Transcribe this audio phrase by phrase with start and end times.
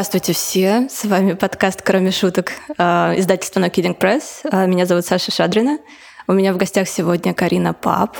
[0.00, 2.82] Здравствуйте все, с вами подкаст «Кроме шуток» э,
[3.18, 4.48] издательства No Kidding Press.
[4.50, 5.78] Э, меня зовут Саша Шадрина.
[6.26, 8.16] У меня в гостях сегодня Карина Пап,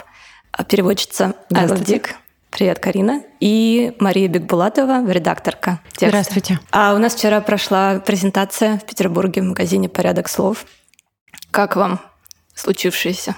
[0.59, 2.17] э, переводчица Дик.
[2.51, 3.23] Привет, Карина.
[3.41, 6.09] И Мария Бекбулатова, редакторка текста.
[6.09, 6.61] Здравствуйте.
[6.71, 10.67] А у нас вчера прошла презентация в Петербурге в магазине «Порядок слов».
[11.51, 11.99] Как вам
[12.55, 13.37] случившееся?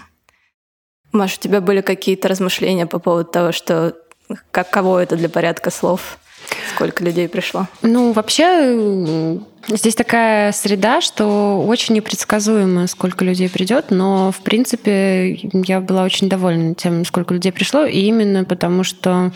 [1.12, 3.95] Маш, у тебя были какие-то размышления по поводу того, что
[4.51, 6.19] каково это для порядка слов?
[6.75, 7.67] Сколько людей пришло?
[7.83, 8.75] Ну, вообще,
[9.69, 16.29] Здесь такая среда, что очень непредсказуемо, сколько людей придет, но в принципе я была очень
[16.29, 19.30] довольна тем, сколько людей пришло, и именно потому, что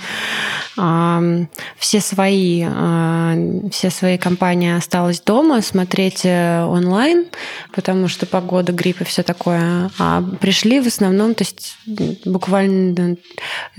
[0.76, 1.46] э,
[1.78, 7.26] все свои, э, все свои компании осталось дома смотреть э, онлайн,
[7.73, 9.90] потому что погода, грипп и все такое.
[9.98, 11.76] А пришли в основном, то есть
[12.24, 13.16] буквально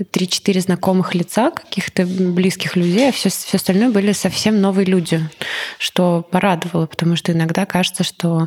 [0.00, 5.20] 3-4 знакомых лица, каких-то близких людей, а все, все остальное были совсем новые люди,
[5.78, 8.46] что порадовало, потому что иногда кажется, что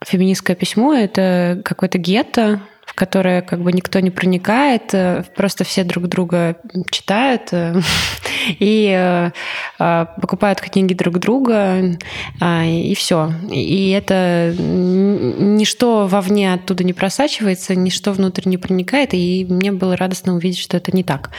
[0.00, 5.82] феминистское письмо— это какое-то гетто, в которое как бы никто не проникает, э, просто все
[5.82, 6.56] друг друга
[6.88, 7.80] читают э,
[8.60, 9.32] и
[9.78, 11.98] э, покупают книги друг друга,
[12.40, 13.32] и все.
[13.50, 20.36] И это ничто вовне оттуда не просачивается, ничто внутрь не проникает, и мне было радостно
[20.36, 21.30] увидеть, что это не так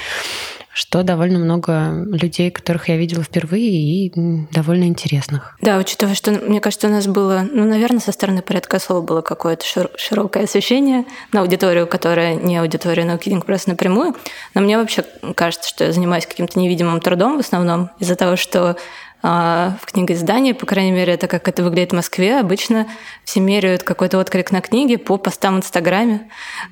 [0.75, 4.11] что довольно много людей, которых я видела впервые и
[4.51, 5.55] довольно интересных.
[5.61, 9.21] Да, учитывая, что, мне кажется, у нас было, ну, наверное, со стороны порядка слова было
[9.21, 9.65] какое-то
[9.95, 14.17] широкое освещение на аудиторию, которая не аудитория Kidding Press напрямую.
[14.53, 18.75] Но мне вообще кажется, что я занимаюсь каким-то невидимым трудом в основном из-за того, что
[19.25, 22.39] в книгоиздании, по крайней мере, это как это выглядит в Москве.
[22.39, 22.87] Обычно
[23.23, 26.29] все меряют какой-то отклик на книги по постам в Инстаграме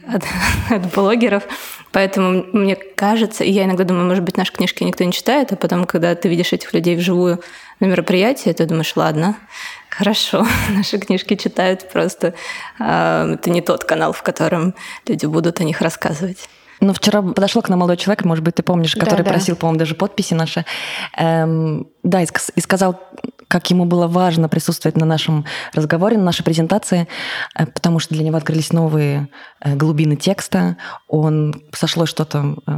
[0.07, 0.23] от,
[0.69, 1.43] от блогеров.
[1.91, 5.55] Поэтому мне кажется, и я иногда думаю, может быть, наши книжки никто не читает, а
[5.55, 7.41] потом, когда ты видишь этих людей вживую
[7.79, 9.35] на мероприятии, ты думаешь, ладно,
[9.89, 12.35] хорошо, наши книжки читают, просто
[12.79, 14.75] э, это не тот канал, в котором
[15.07, 16.47] люди будут о них рассказывать.
[16.83, 19.79] Ну, вчера подошел к нам молодой человек, может быть, ты помнишь, который да, просил, по-моему,
[19.79, 20.65] даже подписи наши.
[21.17, 22.99] Эм, да, и, и сказал,
[23.47, 27.07] как ему было важно присутствовать на нашем разговоре, на нашей презентации,
[27.57, 29.29] э, потому что для него открылись новые
[29.61, 30.75] э, глубины текста.
[31.07, 32.71] Он сошло что-то э,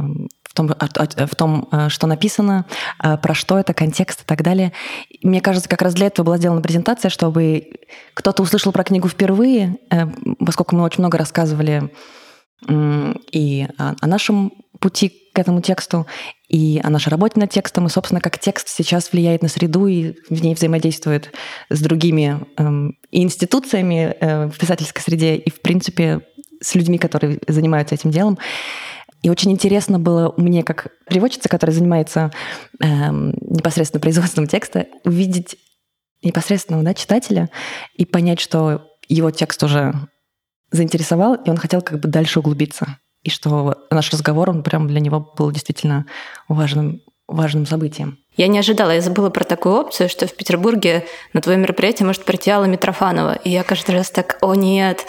[0.44, 2.64] в том, в том, что написано,
[2.98, 4.72] про что это, контекст и так далее.
[5.22, 7.72] мне кажется, как раз для этого была сделана презентация, чтобы
[8.14, 9.76] кто-то услышал про книгу впервые,
[10.38, 11.90] поскольку мы очень много рассказывали
[12.68, 16.06] и о нашем пути к этому тексту,
[16.48, 20.14] и о нашей работе над текстом, и, собственно, как текст сейчас влияет на среду и
[20.30, 21.32] в ней взаимодействует
[21.68, 26.22] с другими эм, институциями э, в писательской среде, и, в принципе,
[26.60, 28.38] с людьми, которые занимаются этим делом.
[29.22, 32.30] И очень интересно было мне, как переводчица, которая занимается
[32.80, 35.56] эм, непосредственно производством текста, увидеть
[36.22, 37.50] непосредственного да, читателя
[37.94, 39.94] и понять, что его текст уже
[40.70, 42.98] заинтересовал, и он хотел как бы дальше углубиться.
[43.22, 46.06] И что наш разговор, он прям для него был действительно
[46.48, 48.18] важным, важным событием.
[48.36, 52.24] Я не ожидала, я забыла про такую опцию, что в Петербурге на твое мероприятие может
[52.24, 53.34] прийти Алла Митрофанова.
[53.34, 55.06] И я каждый раз так, о нет,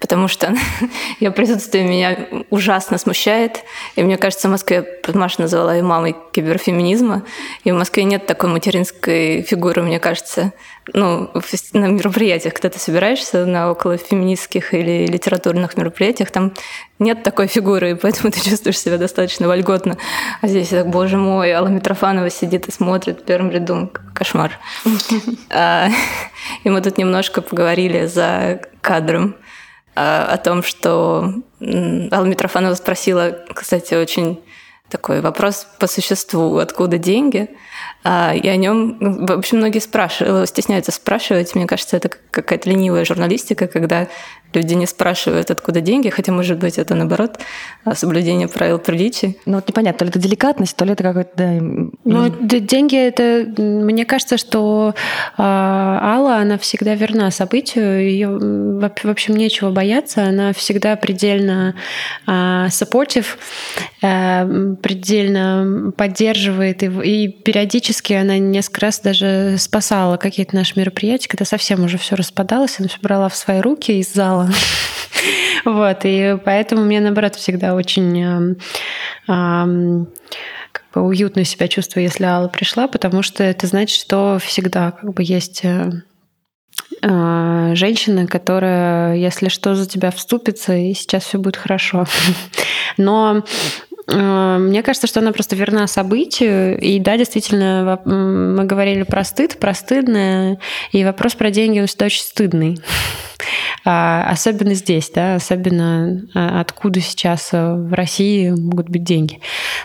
[0.00, 0.54] потому что
[1.20, 2.16] ее присутствие меня
[2.48, 3.62] ужасно смущает.
[3.94, 4.84] И мне кажется, в Москве
[5.14, 7.22] Маша называла ее мамой киберфеминизма.
[7.64, 10.52] И в Москве нет такой материнской фигуры, мне кажется.
[10.92, 11.30] Ну,
[11.74, 16.54] на мероприятиях, когда ты собираешься на около феминистских или литературных мероприятиях, там
[16.98, 19.98] нет такой фигуры, и поэтому ты чувствуешь себя достаточно вольготно.
[20.40, 23.90] А здесь так, боже мой, Алла Митрофанова сидит и смотрит в первом ряду.
[24.14, 24.58] Кошмар.
[25.52, 25.88] А,
[26.62, 29.34] и мы тут немножко поговорили за кадром
[29.94, 34.40] о том, что Алла Митрофанова спросила, кстати, очень
[34.88, 37.48] такой вопрос по существу, откуда деньги–
[38.02, 38.96] а, и о нем,
[39.26, 41.54] в общем, многие спрашивают, стесняются спрашивать.
[41.54, 44.08] Мне кажется, это какая-то ленивая журналистика, когда
[44.54, 47.38] люди не спрашивают, откуда деньги, хотя, может быть, это наоборот
[47.94, 49.36] соблюдение правил приличия.
[49.46, 51.30] Ну вот непонятно, то ли это деликатность, то ли это какой-то...
[51.36, 51.50] Да...
[52.04, 53.46] Ну, деньги это...
[53.60, 54.94] Мне кажется, что
[55.38, 61.74] э, Алла, она всегда верна событию, ее, в общем, нечего бояться, она всегда предельно
[62.26, 62.30] э,
[62.68, 63.26] supportive,
[64.02, 71.44] э, предельно поддерживает и, и периодически она несколько раз даже спасала какие-то наши мероприятия, когда
[71.44, 74.50] совсем уже все распадалось, она все брала в свои руки из зала мало.
[75.64, 78.56] Вот, и поэтому мне, наоборот, всегда очень
[80.72, 85.12] как бы уютно себя чувствую, если Алла пришла, потому что это значит, что всегда как
[85.12, 85.90] бы есть э,
[87.02, 92.06] э, женщина, которая, если что, за тебя вступится, и сейчас все будет хорошо.
[92.96, 93.44] Но
[94.16, 96.78] мне кажется, что она просто верна событию.
[96.80, 100.58] И да, действительно, мы говорили про стыд, про стыдное.
[100.92, 102.78] И вопрос про деньги, он всегда очень стыдный.
[103.84, 109.40] А, особенно здесь, да, особенно а, откуда сейчас в России могут быть деньги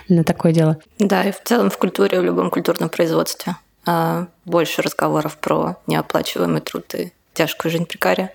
[0.08, 0.78] на такое дело.
[0.98, 3.56] Да, и в целом в культуре, в любом культурном производстве
[3.86, 8.32] а, больше разговоров про неоплачиваемый труд и тяжкую жизнь прикария.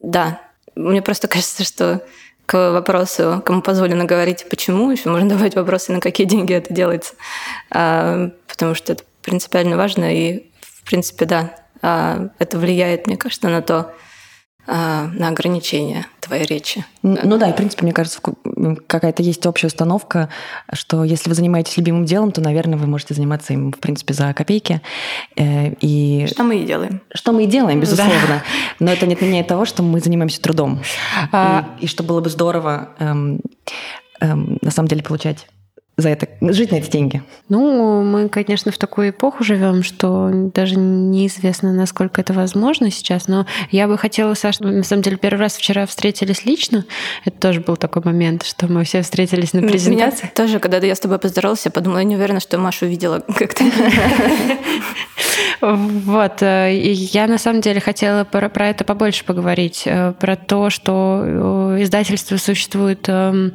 [0.00, 0.40] Да,
[0.74, 2.02] мне просто кажется, что
[2.46, 7.14] к вопросу, кому позволено говорить, почему, еще можно давать вопросы, на какие деньги это делается.
[7.70, 13.48] А, потому что это принципиально важно, и, в принципе, да, а, это влияет, мне кажется,
[13.48, 13.92] на то,
[14.66, 16.84] на ограничения твоей речи.
[17.02, 18.20] Ну да, и в принципе, мне кажется,
[18.86, 20.28] какая-то есть общая установка,
[20.72, 24.32] что если вы занимаетесь любимым делом, то, наверное, вы можете заниматься им, в принципе, за
[24.34, 24.80] копейки.
[25.36, 26.26] Э, и...
[26.26, 27.00] Что мы и делаем.
[27.14, 28.14] Что мы и делаем, безусловно.
[28.28, 28.42] Да.
[28.80, 30.80] Но это не отменяет того, что мы занимаемся трудом.
[31.32, 31.76] А...
[31.80, 33.40] И, и что было бы здорово, эм,
[34.20, 35.46] эм, на самом деле, получать
[35.96, 37.22] за это, жить на эти деньги?
[37.48, 43.28] Ну, мы, конечно, в такую эпоху живем, что даже неизвестно, насколько это возможно сейчас.
[43.28, 46.84] Но я бы хотела, Саша, на самом деле, первый раз вчера встретились лично.
[47.24, 50.24] Это тоже был такой момент, что мы все встретились на презентации.
[50.24, 53.20] Меня тоже, когда я с тобой поздоровалась, я подумала, я не уверена, что Машу видела
[53.20, 53.64] как-то.
[55.60, 56.42] Вот.
[56.42, 59.82] Э, и я на самом деле хотела про, про это побольше поговорить.
[59.86, 63.52] Э, про то, что э, издательство существует эм,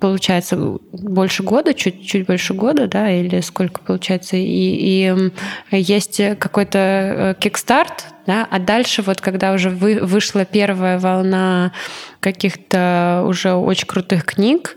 [0.00, 0.56] получается,
[0.92, 5.32] больше года, чуть, чуть больше года, да, или сколько получается, и, и
[5.70, 11.72] есть какой-то кикстарт, да, а дальше вот когда уже вы, вышла первая волна
[12.20, 14.76] каких-то уже очень крутых книг,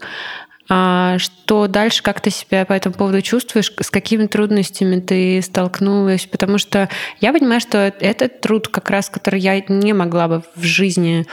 [1.18, 6.26] что дальше, как ты себя по этому поводу чувствуешь, с какими трудностями ты столкнулась?
[6.26, 6.88] Потому что
[7.20, 11.26] я понимаю, что этот труд, как раз, который я не могла бы в жизни,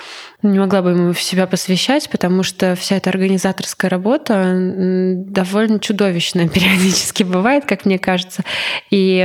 [0.43, 7.23] не могла бы ему себя посвящать, потому что вся эта организаторская работа довольно чудовищная периодически
[7.23, 8.43] бывает, как мне кажется.
[8.91, 9.17] И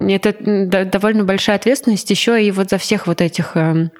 [0.00, 3.90] это довольно большая ответственность еще и вот за всех вот этих эм,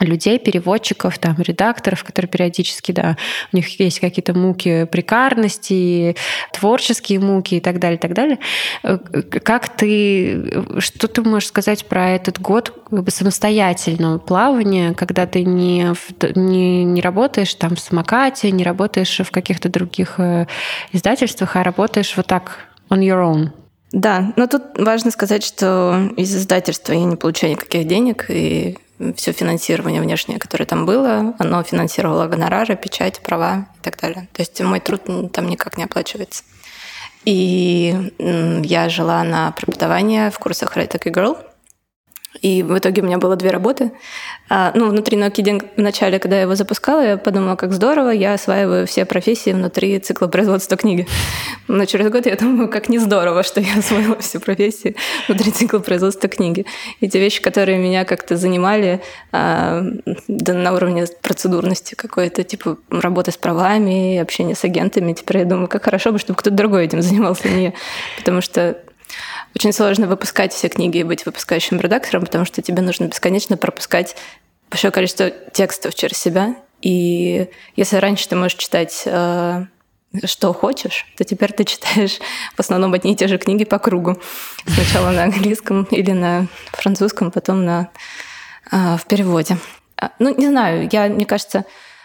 [0.00, 3.16] людей, переводчиков, там, редакторов, которые периодически, да,
[3.52, 6.16] у них есть какие-то муки прикарности,
[6.52, 8.38] творческие муки и так далее, и так далее.
[8.82, 12.74] Э, как ты, что ты можешь сказать про этот год
[13.08, 15.94] самостоятельного плавания, когда ты не,
[16.34, 20.46] не, не работаешь там в самокате, не работаешь в каких-то других э,
[20.92, 23.65] издательствах, а работаешь вот так on your own?
[23.92, 28.76] Да, но тут важно сказать, что из издательства я не получаю никаких денег, и
[29.14, 34.28] все финансирование внешнее, которое там было, оно финансировало гонорары, печать, права и так далее.
[34.32, 35.02] То есть мой труд
[35.32, 36.42] там никак не оплачивается.
[37.24, 41.38] И я жила на преподавание в курсах a Girl–
[42.42, 43.92] и в итоге у меня было две работы.
[44.48, 48.34] А, ну, внутри Nokia в начале, когда я его запускала, я подумала, как здорово, я
[48.34, 51.06] осваиваю все профессии внутри цикла производства книги.
[51.68, 54.96] Но через год я думаю, как не здорово, что я освоила все профессии
[55.28, 56.66] внутри цикла производства книги.
[57.00, 59.00] И те вещи, которые меня как-то занимали
[59.32, 59.82] а,
[60.28, 65.68] да, на уровне процедурности какой-то, типа работы с правами, общение с агентами, теперь я думаю,
[65.68, 67.72] как хорошо бы, чтобы кто-то другой этим занимался, не я.
[68.18, 68.76] Потому что
[69.54, 74.16] очень сложно выпускать все книги и быть выпускающим редактором, потому что тебе нужно бесконечно пропускать
[74.70, 76.56] большое количество текстов через себя.
[76.82, 79.64] И если раньше ты можешь читать э,
[80.24, 82.18] что хочешь, то теперь ты читаешь
[82.54, 84.20] в основном одни и те же книги по кругу.
[84.66, 87.88] Сначала на английском или на французском, потом на,
[88.70, 89.58] э, в переводе.
[90.00, 91.64] А, ну, не знаю, я, мне кажется,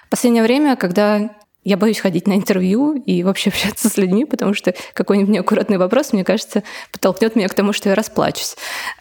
[0.09, 1.29] последнее время, когда
[1.63, 6.13] я боюсь ходить на интервью и вообще общаться с людьми, потому что какой-нибудь неаккуратный вопрос,
[6.13, 8.55] мне кажется, подтолкнет меня к тому, что я расплачусь.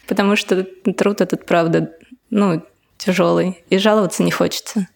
[0.07, 1.91] Потому что труд этот, правда,
[2.29, 2.61] ну,
[2.97, 4.87] тяжелый, и жаловаться не хочется.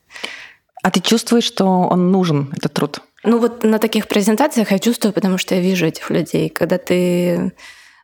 [0.84, 3.02] А ты чувствуешь, что он нужен, этот труд?
[3.24, 6.50] Ну вот на таких презентациях я чувствую, потому что я вижу этих людей.
[6.50, 7.52] Когда ты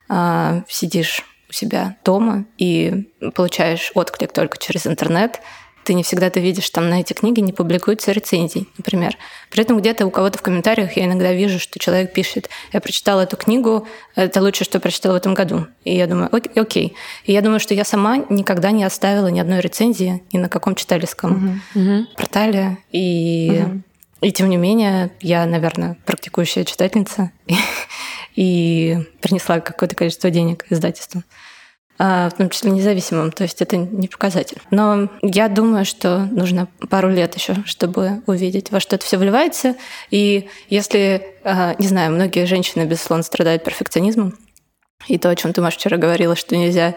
[0.09, 5.41] э, сидишь у себя дома и получаешь отклик только через интернет,
[5.83, 9.17] ты не всегда это видишь, там на эти книги не публикуются рецензии, например.
[9.49, 13.21] При этом где-то у кого-то в комментариях я иногда вижу, что человек пишет, я прочитала
[13.21, 15.67] эту книгу, это лучшее, что я прочитала в этом году.
[15.83, 16.95] И я думаю, окей.
[17.25, 20.75] И я думаю, что я сама никогда не оставила ни одной рецензии ни на каком
[20.75, 22.05] читательском угу.
[22.15, 22.77] портале.
[22.91, 23.81] И, угу.
[24.21, 27.55] и тем не менее, я, наверное, практикующая читательница и,
[28.35, 31.23] и принесла какое-то количество денег издательству.
[32.03, 34.57] А, в том числе независимым, то есть это не показатель.
[34.71, 39.75] Но я думаю, что нужно пару лет еще, чтобы увидеть, во что это все вливается.
[40.09, 44.35] И если, а, не знаю, многие женщины, безусловно, страдают перфекционизмом,
[45.07, 46.95] и то, о чем ты, Маша, вчера говорила, что нельзя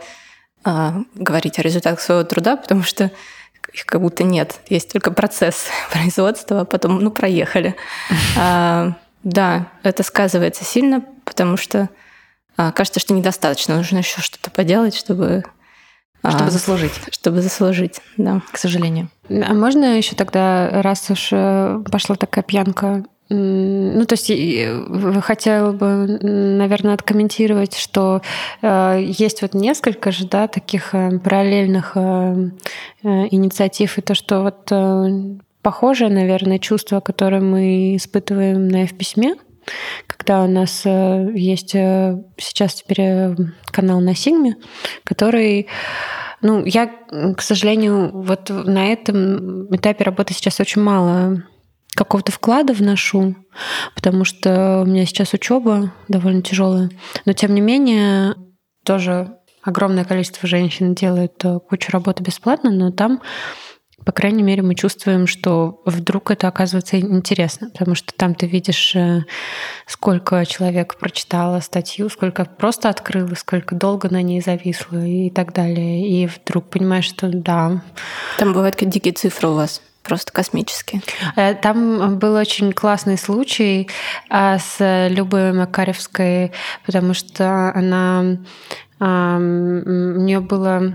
[0.65, 3.11] а, говорить о результатах своего труда, потому что
[3.75, 4.59] их как будто нет.
[4.71, 7.77] Есть только процесс производства, а потом, ну, проехали.
[8.35, 11.91] да, это сказывается сильно, потому что
[12.57, 15.45] кажется, что недостаточно, нужно еще что-то поделать, чтобы
[16.27, 16.93] чтобы а, заслужить.
[17.11, 18.41] Чтобы заслужить, да.
[18.51, 19.11] К сожалению.
[19.29, 24.31] А можно еще тогда, раз уж э, пошла такая пьянка, ну, то есть
[25.25, 28.21] хотела бы, наверное, откомментировать, что
[28.61, 32.51] э, есть вот несколько же, да, таких э, параллельных э,
[33.03, 39.37] э, инициатив, и то, что вот э, похожее, наверное, чувство, которое мы испытываем на F-письме,
[40.07, 44.57] когда у нас э, есть э, сейчас теперь э, канал на Сигме,
[45.05, 45.69] который
[46.41, 51.43] ну, я, к сожалению, вот на этом этапе работы сейчас очень мало
[51.95, 53.35] какого-то вклада вношу,
[53.95, 56.91] потому что у меня сейчас учеба довольно тяжелая.
[57.25, 58.35] Но тем не менее,
[58.85, 63.23] тоже огромное количество женщин делает кучу работы бесплатно, но там
[64.05, 68.95] по крайней мере, мы чувствуем, что вдруг это оказывается интересно, потому что там ты видишь,
[68.95, 69.25] э,
[69.87, 76.09] сколько человек прочитало статью, сколько просто открыло, сколько долго на ней зависло и так далее.
[76.09, 77.83] И вдруг понимаешь, что да.
[78.39, 81.01] Там бывают дикие цифры у вас просто космические.
[81.35, 83.89] Э, там был очень классный случай
[84.29, 86.53] а, с Любой Макаревской,
[86.85, 88.39] потому что она
[89.01, 90.95] у нее было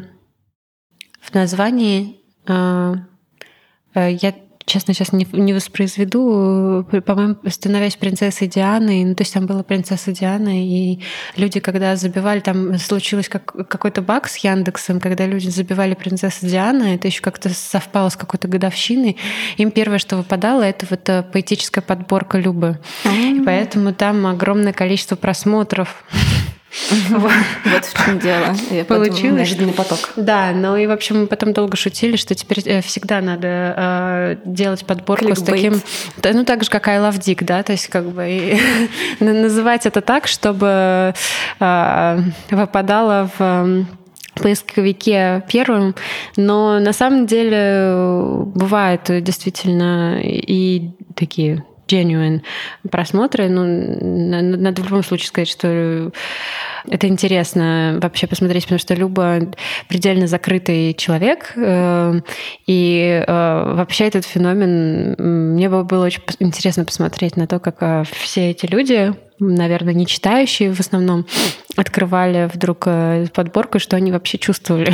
[1.21, 2.19] в названии
[2.49, 4.33] я
[4.69, 10.11] честно, сейчас не, не воспроизведу, по-моему, становясь принцессой Дианой, ну, то есть там была принцесса
[10.11, 10.99] Диана, и
[11.35, 16.95] люди, когда забивали, там случилось как, какой-то баг с Яндексом, когда люди забивали принцессу Диана,
[16.95, 19.17] это еще как-то совпало с какой-то годовщиной,
[19.57, 22.79] им первое, что выпадало, это вот э, поэтическая подборка Любы.
[23.03, 23.41] Mm-hmm.
[23.41, 26.03] И поэтому там огромное количество просмотров.
[27.09, 28.55] Вот в чем дело.
[28.87, 29.39] Получилось.
[29.39, 29.99] Неожиданный поток.
[30.15, 34.35] Да, ну и, в общем, мы потом долго шутили, что теперь э, всегда надо э,
[34.45, 35.81] делать подборку с таким...
[36.23, 38.57] Ну, так же, как I Love Dick, да, то есть как бы
[39.19, 41.13] называть это так, чтобы
[41.59, 42.19] э,
[42.51, 43.85] выпадало в
[44.35, 45.95] поисковике первым,
[46.37, 47.93] но на самом деле
[48.55, 52.41] бывают действительно и такие genuine
[52.89, 53.49] просмотры.
[53.49, 56.11] Ну, надо в любом случае сказать, что
[56.87, 59.51] это интересно вообще посмотреть, потому что Люба
[59.87, 62.21] предельно закрытый человек, э,
[62.67, 68.51] и э, вообще этот феномен, мне было очень интересно посмотреть на то, как э, все
[68.51, 71.25] эти люди наверное, не читающие в основном,
[71.75, 74.93] открывали вдруг э, подборку, что они вообще чувствовали,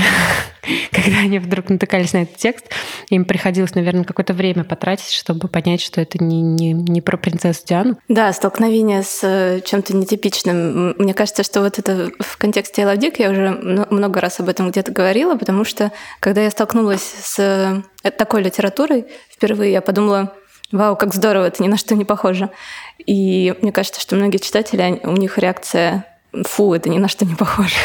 [0.91, 2.65] когда они вдруг натыкались на этот текст.
[3.09, 7.65] Им приходилось, наверное, какое-то время потратить, чтобы понять, что это не, не, не про принцессу
[7.65, 7.97] Диану.
[8.07, 10.95] Да, столкновение с э, чем-то нетипичным.
[10.97, 14.91] Мне кажется, что вот это в контексте I я уже много раз об этом где-то
[14.91, 20.33] говорила, потому что когда я столкнулась с э, такой литературой, впервые я подумала,
[20.71, 22.49] вау, как здорово, это ни на что не похоже.
[23.05, 26.05] И мне кажется, что многие читатели, у них реакция
[26.43, 27.75] фу, это ни на что не похоже.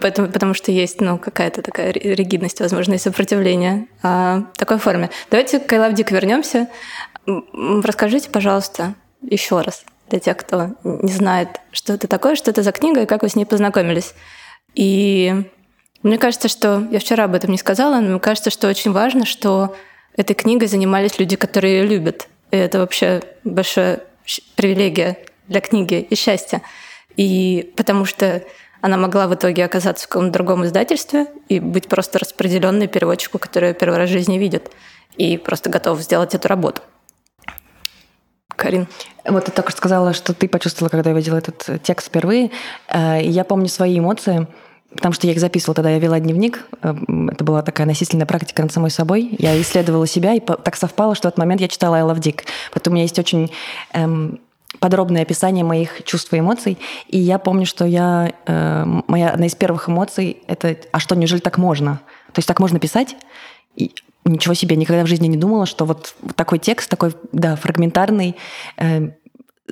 [0.00, 5.10] Поэтому, потому что есть ну, какая-то такая ригидность, возможно, и сопротивление а, такой форме.
[5.30, 6.68] Давайте к I Love Dick вернемся.
[7.26, 12.72] Расскажите, пожалуйста, еще раз для тех, кто не знает, что это такое, что это за
[12.72, 14.14] книга и как вы с ней познакомились.
[14.74, 15.34] И
[16.02, 19.26] мне кажется, что я вчера об этом не сказала, но мне кажется, что очень важно,
[19.26, 19.74] что
[20.18, 22.28] этой книгой занимались люди, которые ее любят.
[22.50, 24.00] И это вообще большая
[24.56, 26.60] привилегия для книги и счастья.
[27.16, 28.42] И потому что
[28.80, 33.74] она могла в итоге оказаться в каком-то другом издательстве и быть просто распределенной переводчику, который
[33.74, 34.70] первый раз в жизни видит,
[35.16, 36.82] и просто готов сделать эту работу.
[38.56, 38.88] Карин.
[39.24, 42.50] Вот ты только сказала, что ты почувствовала, когда я видела этот текст впервые.
[42.88, 44.48] Э, я помню свои эмоции–
[44.94, 48.62] потому что я их записывала тогда, я вела дневник, эм, это была такая насильственная практика
[48.62, 51.96] над самой собой, я исследовала себя, и так совпало, что в этот момент я читала
[51.96, 52.42] I Love Dick.
[52.72, 53.50] Поэтому у меня есть очень
[53.92, 54.40] эм,
[54.80, 56.78] подробное описание моих чувств и эмоций,
[57.08, 61.40] и я помню, что я, э, моя одна из первых эмоций— это «а что, неужели
[61.40, 62.00] так можно?»
[62.32, 63.16] То есть так можно писать?
[63.76, 68.36] И ничего себе, никогда в жизни не думала, что вот такой текст, такой, да, фрагментарный,
[68.76, 69.10] э,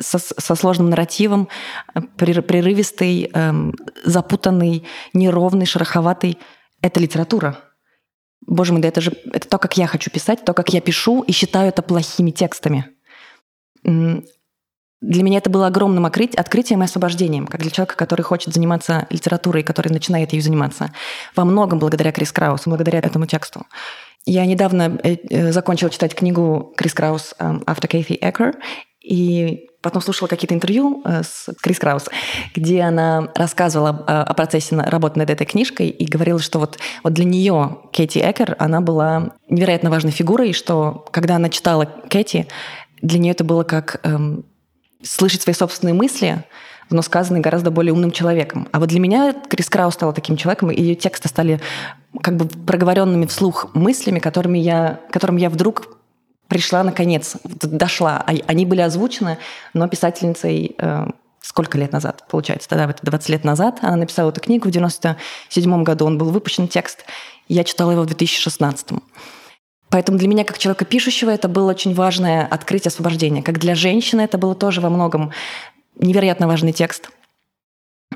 [0.00, 1.48] со, со сложным нарративом,
[1.94, 3.74] э, прерывистый, эм,
[4.04, 6.38] запутанный, неровный, шероховатый.
[6.82, 7.58] Это литература.
[8.46, 11.22] Боже мой, да это же это то, как я хочу писать, то, как я пишу,
[11.22, 12.86] и считаю это плохими текстами.
[13.82, 19.62] Для меня это было огромным открытием и освобождением, как для человека, который хочет заниматься литературой,
[19.62, 20.92] который начинает ею заниматься.
[21.34, 23.66] Во многом благодаря Крис Краус, благодаря этому тексту.
[24.24, 28.54] Я недавно э, э, закончила читать книгу Крис Краус «After Kathy Ecker»,
[29.00, 32.04] и потом слушала какие-то интервью э, с Крис Краус,
[32.54, 37.12] где она рассказывала э, о процессе работы над этой книжкой и говорила, что вот, вот
[37.12, 42.46] для нее Кэти Экер, она была невероятно важной фигурой, что когда она читала Кэти,
[43.02, 44.44] для нее это было как эм,
[45.02, 46.44] слышать свои собственные мысли,
[46.90, 48.68] но сказанные гораздо более умным человеком.
[48.72, 51.60] А вот для меня Крис Крау стала таким человеком, и ее тексты стали
[52.22, 55.98] как бы проговоренными вслух мыслями, которыми я, которым я вдруг
[56.48, 58.22] пришла наконец, дошла.
[58.26, 59.38] А, они были озвучены,
[59.74, 61.06] но писательницей э,
[61.40, 63.78] сколько лет назад, получается, тогда это 20 лет назад.
[63.82, 67.04] Она написала эту книгу в 97 году, он был выпущен текст.
[67.48, 68.88] Я читала его в 2016.
[69.88, 73.42] Поэтому для меня, как человека пишущего, это было очень важное открытие освобождения.
[73.42, 75.32] Как для женщины это было тоже во многом
[75.94, 77.10] невероятно важный текст.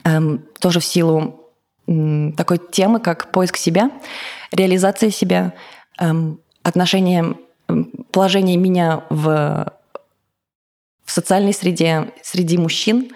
[0.05, 1.41] Эм, тоже в силу
[1.87, 3.91] эм, такой темы, как поиск себя,
[4.51, 5.55] реализация себя,
[5.99, 7.37] эм, отношение,
[8.13, 9.73] положение меня в,
[11.05, 13.11] в социальной среде среди мужчин,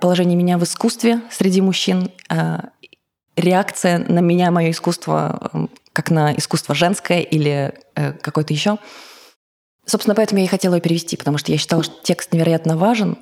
[0.00, 2.58] положение меня в искусстве среди мужчин, э,
[3.36, 8.78] реакция на меня, мое искусство, эм, как на искусство женское или э, какое-то еще.
[9.86, 13.18] Собственно, поэтому я и хотела ее перевести, потому что я считала, что текст невероятно важен,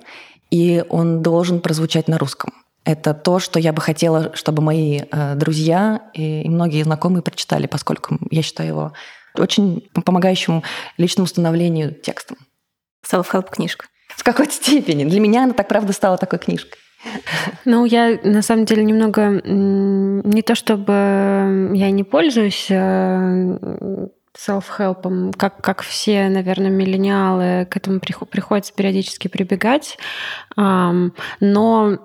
[0.50, 2.52] и он должен прозвучать на русском.
[2.84, 8.18] Это то, что я бы хотела, чтобы мои э, друзья и многие знакомые прочитали, поскольку
[8.30, 8.92] я считаю его
[9.36, 10.62] очень помогающим
[10.98, 12.36] личному становлению текстом.
[13.08, 13.86] Self-help книжка.
[14.08, 15.04] В какой-то степени.
[15.04, 16.78] Для меня она так правда стала такой книжкой.
[17.64, 23.58] Ну, я на самом деле немного не то чтобы я не пользуюсь э,
[24.38, 29.98] self-help, как, как все, наверное, миллениалы к этому приходится периодически прибегать.
[30.56, 31.98] Но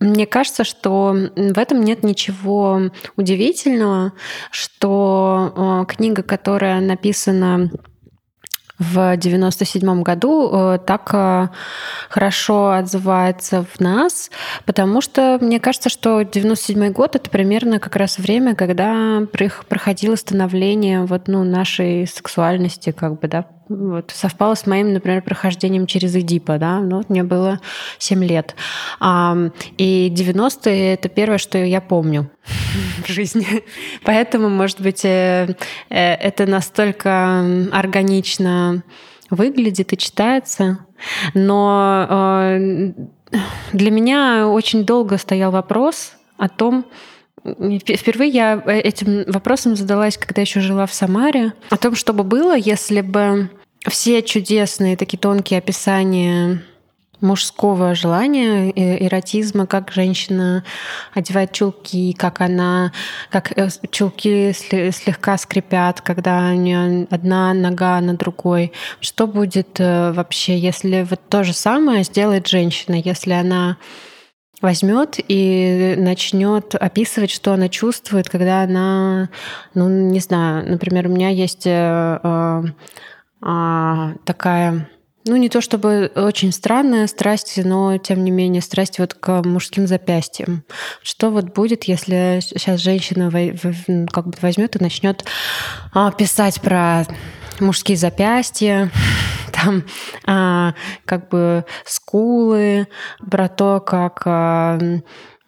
[0.00, 4.12] мне кажется, что в этом нет ничего удивительного,
[4.50, 7.70] что э, книга, которая написана
[8.78, 11.48] в 97 году э, так э,
[12.08, 14.30] хорошо отзывается в нас,
[14.64, 19.22] потому что мне кажется, что 97 год это примерно как раз время, когда
[19.68, 25.86] проходило становление вот, ну, нашей сексуальности, как бы, да, вот, совпало с моим, например, прохождением
[25.86, 27.60] через Эдипа, да, ну, вот мне было
[27.98, 28.54] 7 лет.
[29.00, 29.36] А,
[29.78, 32.30] и 90-е— это первое, что я помню
[33.06, 33.64] в жизни.
[34.04, 35.56] Поэтому, может быть, э,
[35.90, 38.82] э, это настолько органично
[39.30, 40.78] выглядит и читается.
[41.34, 42.92] Но э,
[43.72, 46.84] для меня очень долго стоял вопрос о том,
[47.44, 52.56] Впервые я этим вопросом задалась, когда еще жила в Самаре, о том, что бы было,
[52.56, 53.50] если бы
[53.86, 56.62] все чудесные такие тонкие описания
[57.20, 60.64] мужского желания, эротизма, как женщина
[61.14, 62.92] одевает чулки, как она,
[63.30, 68.72] как э, чулки слегка скрипят, когда у нее одна нога на другой.
[69.00, 73.78] Что будет э, вообще, если вот то же самое сделает женщина, если она
[74.60, 79.28] возьмет и начнет описывать, что она чувствует, когда она,
[79.74, 82.64] ну, не знаю, например, у меня есть э,
[83.42, 84.88] э, такая
[85.26, 89.86] ну, не то чтобы очень странная страсть, но тем не менее страсть вот к мужским
[89.86, 90.64] запястьям.
[91.02, 93.30] Что вот будет, если сейчас женщина
[94.12, 95.24] как бы возьмет и начнет
[95.94, 97.06] а, писать про
[97.58, 98.90] мужские запястья,
[99.64, 99.84] там
[100.26, 100.74] а,
[101.04, 102.88] как бы скулы,
[103.30, 104.78] про то, как а,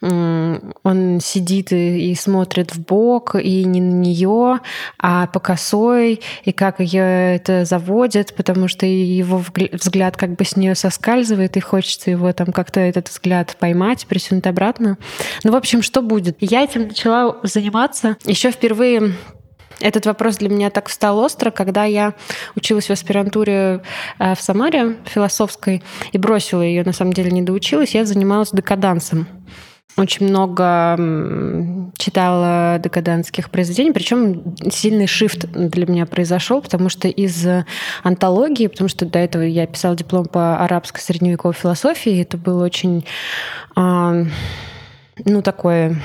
[0.02, 4.60] он сидит и, и смотрит в бок, и не на нее,
[4.98, 10.54] а по косой, и как ее это заводит, потому что его взгляд как бы с
[10.56, 14.98] нее соскальзывает, и хочется его там как-то этот взгляд поймать, присунуть обратно.
[15.44, 16.36] Ну, в общем, что будет?
[16.40, 19.14] Я этим начала заниматься еще впервые
[19.80, 22.14] этот вопрос для меня так встал остро, когда я
[22.54, 23.82] училась в аспирантуре
[24.18, 29.26] э, в Самаре философской и бросила ее, на самом деле не доучилась, я занималась декадансом.
[29.96, 37.46] Очень много читала декадентских произведений, причем сильный шифт для меня произошел, потому что из
[38.02, 43.06] антологии, потому что до этого я писала диплом по арабской средневековой философии, это было очень,
[43.74, 44.24] а,
[45.24, 45.96] ну, такое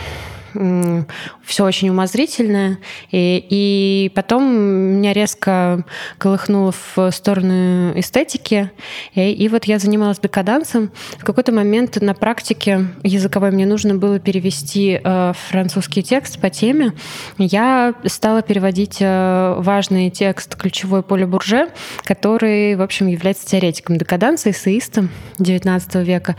[1.44, 2.80] все очень умозрительное.
[3.12, 5.84] И, и потом меня резко
[6.18, 8.72] колыхнуло в сторону эстетики.
[9.14, 10.92] И, и вот я занималась декадансом.
[11.18, 16.94] В какой-то момент на практике языковой мне нужно было перевести э, французский текст по теме.
[17.38, 21.70] Я стала переводить э, важный текст «Ключевой поле Бурже»,
[22.04, 25.10] который, в общем, является теоретиком декаданса, эссеистом
[25.40, 26.36] XIX века.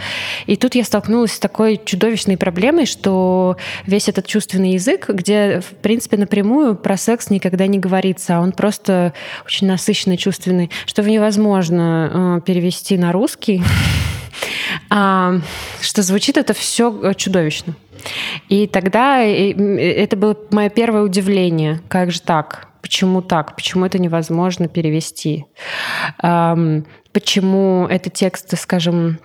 [0.46, 5.60] И тут я столкнулась с такой чудовищной проблемой, что весь весь этот чувственный язык, где,
[5.60, 9.12] в принципе, напрямую про секс никогда не говорится, а он просто
[9.46, 13.62] очень насыщенный, чувственный, что невозможно э, перевести на русский,
[14.90, 15.34] а,
[15.80, 17.74] что звучит это все э, чудовищно.
[18.48, 21.80] И тогда это было мое первое удивление.
[21.88, 22.68] Как же так?
[22.80, 23.54] Почему так?
[23.54, 25.44] Почему это невозможно перевести?
[26.16, 29.20] Почему это тексты, скажем,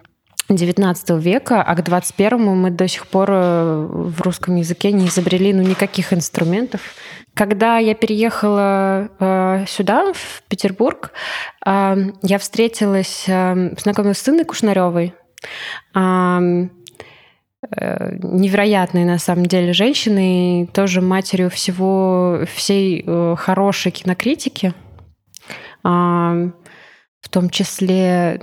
[0.49, 5.53] XIX века, а к 21 мы до сих пор э, в русском языке не изобрели
[5.53, 6.81] ну, никаких инструментов.
[7.33, 11.11] Когда я переехала э, сюда, в Петербург,
[11.65, 15.13] э, я встретилась, э, познакомилась с Инной Кушнаревой.
[15.95, 16.67] Э,
[18.21, 24.73] невероятной на самом деле женщиной, тоже матерью всего всей э, хорошей кинокритики,
[25.83, 28.39] в том числе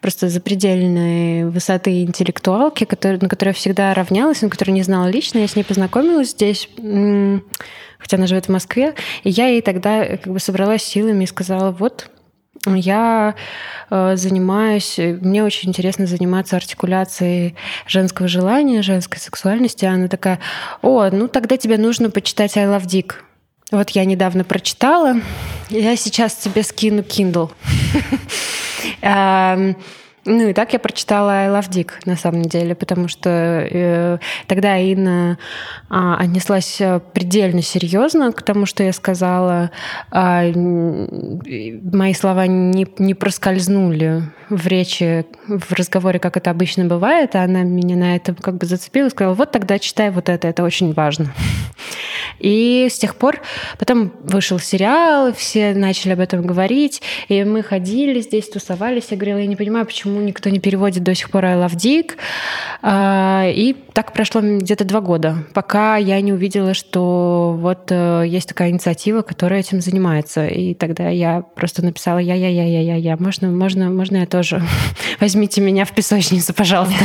[0.00, 5.38] просто запредельной высоты интеллектуалки, который, на которой я всегда равнялась, на которую не знала лично.
[5.38, 6.68] Я с ней познакомилась здесь,
[7.98, 8.94] хотя она живет в Москве.
[9.24, 12.10] И я ей тогда как бы собралась силами и сказала, вот,
[12.66, 13.34] я
[13.90, 17.54] э, занимаюсь, мне очень интересно заниматься артикуляцией
[17.86, 19.84] женского желания, женской сексуальности.
[19.84, 20.40] Она такая,
[20.82, 23.14] о, ну тогда тебе нужно почитать I Love Dick.
[23.72, 25.16] Вот я недавно прочитала,
[25.70, 27.50] я сейчас тебе скину Kindle.
[29.02, 29.76] Эм,
[30.26, 34.76] ну и так я прочитала I Love Dick, на самом деле, потому что э, тогда
[34.76, 35.38] Инна
[35.88, 39.70] а, отнеслась э, предельно серьезно к тому, что я сказала.
[40.10, 47.44] А, мои слова не, не проскользнули в речи, в разговоре, как это обычно бывает, а
[47.44, 50.64] она меня на это как бы зацепила и сказала, вот тогда читай вот это, это
[50.64, 51.32] очень важно.
[52.38, 53.40] И с тех пор
[53.78, 59.06] потом вышел сериал, все начали об этом говорить, и мы ходили здесь, тусовались.
[59.10, 62.12] Я говорила, я не понимаю, почему никто не переводит до сих пор I love Dick.
[62.82, 68.48] А, и так прошло где-то два года, пока я не увидела, что вот э, есть
[68.48, 70.46] такая инициатива, которая этим занимается.
[70.46, 73.16] И тогда я просто написала я-я-я-я-я-я.
[73.16, 74.62] Можно, можно, можно я тоже?
[75.20, 76.96] Возьмите меня в песочницу, пожалуйста.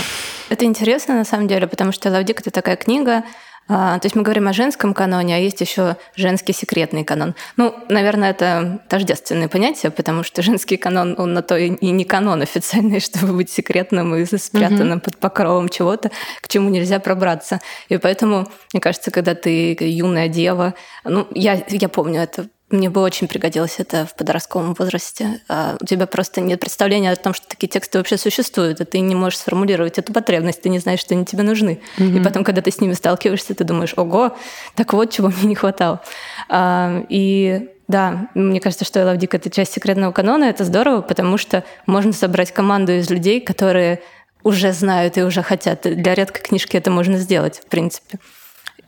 [0.48, 3.24] Это интересно на самом деле, потому что «Лавдик»— это такая книга,
[3.68, 7.34] а, то есть мы говорим о женском каноне, а есть еще женский секретный канон.
[7.56, 12.42] Ну, наверное, это тождественное понятие, потому что женский канон, он на то и не канон
[12.42, 15.02] официальный, чтобы быть секретным и спрятанным mm-hmm.
[15.02, 17.60] под покровом чего-то, к чему нельзя пробраться.
[17.88, 20.74] И поэтому, мне кажется, когда ты юная дева,
[21.04, 25.40] ну, я, я помню это мне бы очень пригодилось это в подростковом возрасте.
[25.48, 28.98] А у тебя просто нет представления о том, что такие тексты вообще существуют, и ты
[28.98, 31.80] не можешь сформулировать эту потребность, ты не знаешь, что они тебе нужны.
[31.98, 32.20] Mm-hmm.
[32.20, 34.36] И потом, когда ты с ними сталкиваешься, ты думаешь, ого,
[34.74, 36.02] так вот, чего мне не хватало.
[36.48, 41.02] А, и да, мне кажется, что I Love Dick— это часть секретного канона, это здорово,
[41.02, 44.02] потому что можно собрать команду из людей, которые
[44.42, 45.82] уже знают и уже хотят.
[45.82, 48.18] Для редкой книжки это можно сделать, в принципе.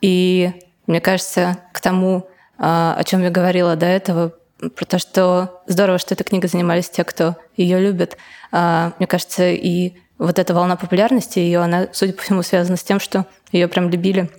[0.00, 0.52] И
[0.86, 2.28] мне кажется, к тому,
[2.58, 4.32] о чем я говорила до этого,
[4.74, 8.16] про то, что здорово, что эта книга занимались те, кто ее любит.
[8.50, 12.82] А, мне кажется, и вот эта волна популярности ее, она, судя по всему, связана с
[12.82, 14.30] тем, что ее прям любили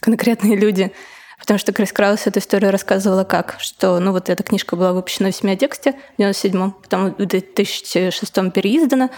[0.00, 0.92] конкретные люди.
[1.38, 5.30] Потому что Крис Краус эту историю рассказывала как, что, ну вот эта книжка была выпущена
[5.30, 9.10] в семиотексте в 97-м, потом в 2006-м переиздана,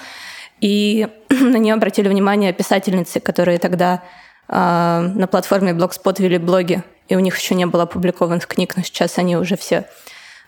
[0.60, 4.02] и на нее обратили внимание писательницы, которые тогда
[4.48, 8.82] э, на платформе Blogspot вели блоги и у них еще не было опубликованных книг, но
[8.82, 9.86] сейчас они уже все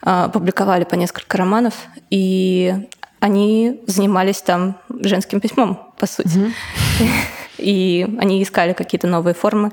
[0.02, 1.74] а, публиковали по несколько романов,
[2.10, 2.74] и
[3.18, 6.28] они занимались там женским письмом, по сути.
[6.28, 6.52] Mm-hmm.
[7.58, 9.72] И они искали какие-то новые формы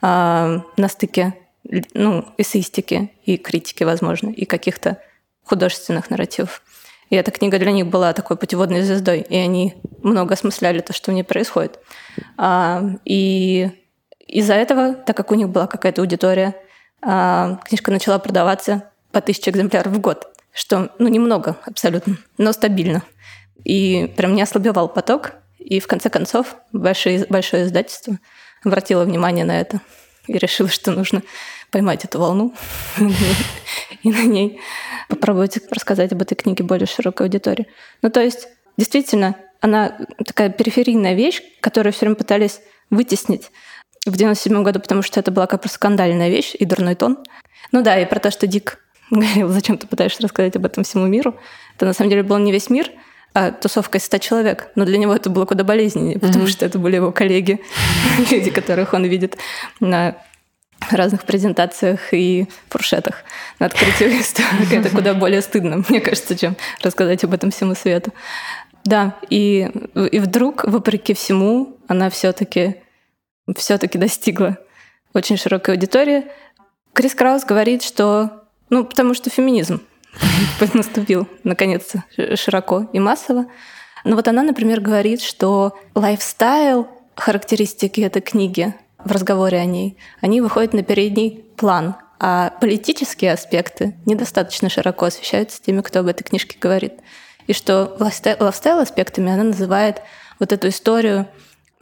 [0.00, 1.34] а, на стыке
[1.94, 4.98] ну, эссеистики и критики, возможно, и каких-то
[5.44, 6.62] художественных нарративов.
[7.10, 11.10] И эта книга для них была такой путеводной звездой, и они много осмысляли то, что
[11.10, 11.78] в ней происходит.
[12.36, 13.70] А, и
[14.26, 16.54] из-за этого, так как у них была какая-то аудитория,
[17.02, 23.02] а, книжка начала продаваться по тысяче экземпляров в год, что, ну, немного абсолютно, но стабильно.
[23.64, 25.32] И прям не ослабевал поток.
[25.58, 28.18] И в конце концов большое, большое издательство
[28.62, 29.80] обратило внимание на это
[30.28, 31.22] и решило, что нужно
[31.70, 32.54] поймать эту волну
[34.02, 34.60] и на ней
[35.08, 37.66] попробовать рассказать об этой книге более широкой аудитории.
[38.02, 42.60] Ну, то есть, действительно, она такая периферийная вещь, которую все время пытались
[42.90, 43.50] вытеснить
[44.10, 47.18] в 97 году, потому что это была как просто скандальная вещь и дурной тон.
[47.72, 48.78] Ну да, и про то, что Дик
[49.10, 51.36] говорил, зачем ты пытаешься рассказать об этом всему миру.
[51.76, 52.90] Это на самом деле был не весь мир,
[53.34, 54.70] а тусовка из 100 человек.
[54.76, 56.50] Но для него это было куда болезненнее, потому mm-hmm.
[56.50, 57.60] что это были его коллеги,
[58.30, 59.36] люди, которых он видит
[59.80, 60.16] на
[60.90, 63.24] разных презентациях и фуршетах
[63.58, 64.72] на открытии выставок.
[64.72, 68.12] Это куда более стыдно, мне кажется, чем рассказать об этом всему свету.
[68.84, 69.68] Да, и,
[70.12, 72.76] и вдруг, вопреки всему, она все-таки
[73.54, 74.58] все-таки достигла
[75.14, 76.26] очень широкой аудитории.
[76.92, 79.82] Крис Краус говорит, что, ну, потому что феминизм
[80.74, 82.04] наступил, наконец-то,
[82.36, 83.46] широко и массово.
[84.04, 90.40] Но вот она, например, говорит, что lifestyle характеристики этой книги в разговоре о ней, они
[90.40, 96.58] выходят на передний план, а политические аспекты недостаточно широко освещаются теми, кто об этой книжке
[96.58, 96.94] говорит.
[97.46, 100.02] И что lifestyle аспектами она называет
[100.38, 101.28] вот эту историю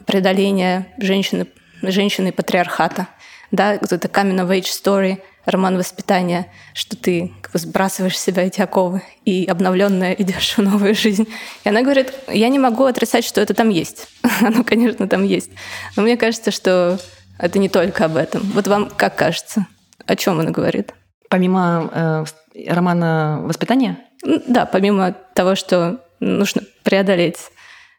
[0.05, 1.47] преодоления женщины,
[1.81, 3.07] женщины патриархата.
[3.51, 8.43] Да, это coming of age story, роман воспитания, что ты как бы сбрасываешь с себя
[8.43, 11.27] эти оковы и обновленная идешь в новую жизнь.
[11.63, 14.07] И она говорит, я не могу отрицать, что это там есть.
[14.41, 15.51] Оно, конечно, там есть.
[15.95, 16.99] Но мне кажется, что
[17.37, 18.41] это не только об этом.
[18.53, 19.67] Вот вам как кажется?
[20.05, 20.93] О чем она говорит?
[21.29, 22.25] Помимо э,
[22.67, 23.97] романа «Воспитание»?
[24.23, 27.37] Да, помимо того, что нужно преодолеть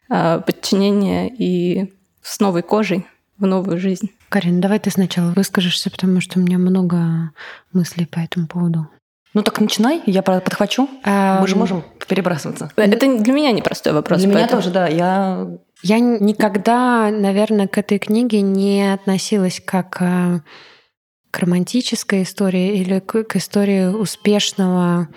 [0.09, 1.93] э, подчинение и
[2.27, 4.11] с новой кожей в новую жизнь.
[4.29, 7.31] Карин, давай ты сначала выскажешься, потому что у меня много
[7.71, 8.87] мыслей по этому поводу.
[9.33, 10.89] Ну так начинай, я подхвачу.
[11.03, 12.71] А, Мы же можем перебрасываться.
[12.75, 14.21] Это для меня непростой вопрос.
[14.21, 14.45] Для поэтому...
[14.45, 14.87] меня тоже, да.
[14.87, 15.47] Я...
[15.83, 20.39] я никогда, наверное, к этой книге не относилась как э,
[21.29, 25.07] к романтической истории или к, к истории успешного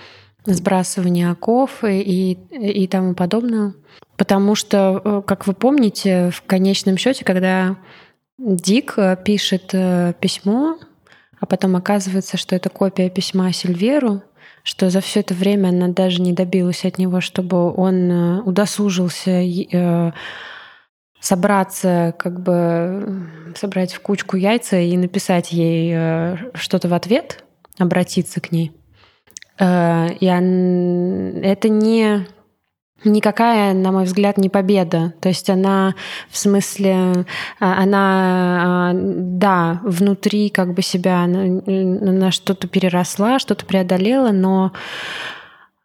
[0.44, 3.74] сбрасывания оков и, и, и тому подобное.
[4.20, 7.76] Потому что, э, как вы помните, в конечном счете, когда
[8.38, 10.78] Дик э, пишет э, письмо,
[11.38, 14.22] а потом оказывается, что это копия письма Сильверу,
[14.62, 19.42] что за все это время она даже не добилась от него, чтобы он удосужился
[21.18, 23.26] собраться, как бы
[23.56, 27.42] собрать в кучку яйца и написать ей что-то в ответ,
[27.78, 28.72] обратиться к ней.
[29.60, 30.26] И
[31.42, 32.26] это не
[33.04, 35.14] никакая, на мой взгляд, не победа.
[35.20, 35.94] То есть она
[36.28, 37.24] в смысле,
[37.58, 44.72] а, она, а, да, внутри как бы себя она, она что-то переросла, что-то преодолела, но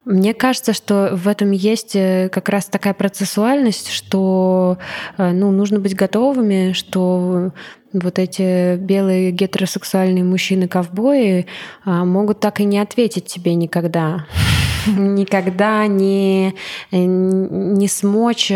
[0.06, 4.78] мне кажется, что в этом есть э, как раз такая процессуальность, что
[5.18, 7.52] э, ну, нужно быть готовыми, что
[7.92, 11.48] вот эти белые гетеросексуальные мужчины-ковбои
[11.86, 14.26] а, могут так и не ответить тебе никогда.
[14.88, 16.54] Никогда не,
[16.92, 18.52] э, не смочь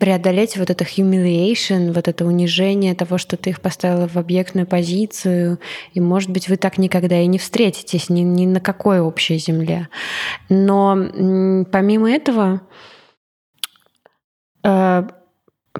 [0.00, 5.60] преодолеть вот это humiliation, вот это унижение того, что ты их поставила в объектную позицию.
[5.92, 9.88] И, может быть, вы так никогда и не встретитесь ни, ни на какой общей земле.
[10.48, 10.96] Но
[11.70, 12.62] помимо этого,
[14.64, 15.02] э,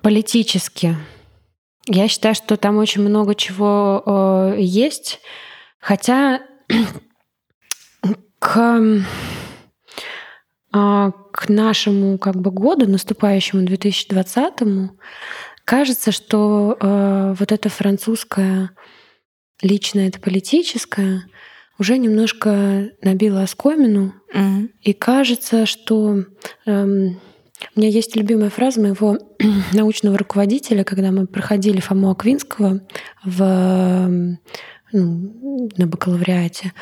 [0.02, 0.96] политически,
[1.86, 5.20] я считаю, что там очень много чего есть.
[5.80, 6.42] Хотя
[8.38, 8.80] к,
[10.72, 14.90] к нашему как бы году, наступающему 2020,
[15.64, 18.70] кажется, что э, вот это французское
[19.62, 21.24] личное, это политическое,
[21.78, 24.14] уже немножко набило оскомину.
[24.34, 24.68] Mm-hmm.
[24.82, 26.24] И кажется, что
[26.66, 27.20] эм,
[27.74, 29.18] у меня есть любимая фраза моего
[29.72, 32.80] научного руководителя, когда мы проходили Фому Аквинского
[33.24, 34.38] в
[34.92, 36.72] ну, на бакалавриате.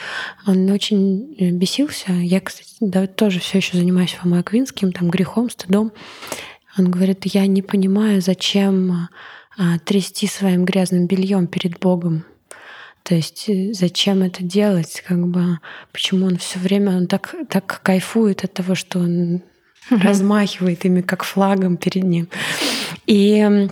[0.46, 2.12] Он очень э, бесился.
[2.12, 5.92] Я, кстати, да, тоже все еще занимаюсь Фомой Аквинским, там, грехом, стыдом.
[6.76, 9.08] Он говорит, я не понимаю, зачем
[9.56, 12.24] а, трясти своим грязным бельем перед Богом.
[13.02, 15.02] То есть э, зачем это делать?
[15.06, 15.58] Как бы,
[15.92, 19.42] почему он все время он так, так кайфует от того, что он
[19.90, 22.28] размахивает ими как флагом перед ним.
[23.06, 23.68] И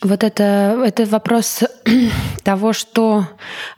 [0.00, 1.62] вот это, это вопрос
[2.44, 3.28] того, что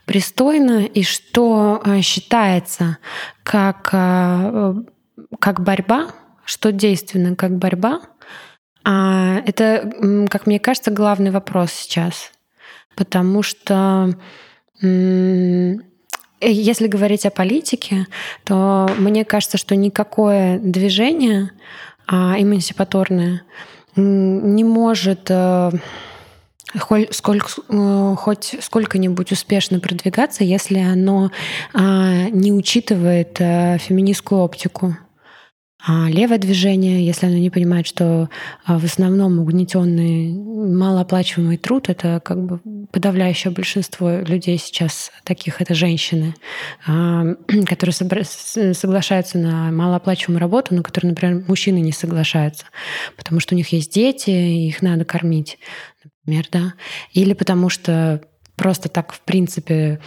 [0.05, 2.99] пристойно и что э, считается
[3.43, 4.75] как, э,
[5.41, 6.11] как борьба,
[6.45, 8.01] что действенно как борьба,
[8.85, 9.93] а это,
[10.31, 12.33] как мне кажется, главный вопрос сейчас.
[12.95, 14.15] Потому что
[14.81, 18.07] если говорить о политике,
[18.45, 21.51] то мне кажется, что никакое движение
[22.11, 23.43] а эмансипаторное
[23.99, 25.71] не может э,
[27.11, 31.31] сколько, э, хоть сколько-нибудь успешно продвигаться, если оно
[31.75, 34.97] а, не учитывает э, феминистскую оптику.
[35.81, 38.29] А левое движение, если оно не понимает, что
[38.65, 42.59] а, в основном угнетенный малооплачиваемый труд это как бы
[42.91, 46.35] подавляющее большинство людей сейчас таких это женщины,
[46.85, 47.27] а,
[47.67, 52.65] которые соглашаются на малооплачиваемую работу, на которую, например, мужчины не соглашаются,
[53.17, 55.59] потому что у них есть дети, их надо кормить,
[56.03, 56.75] например, да,
[57.13, 58.21] или потому что
[58.57, 60.01] просто так в принципе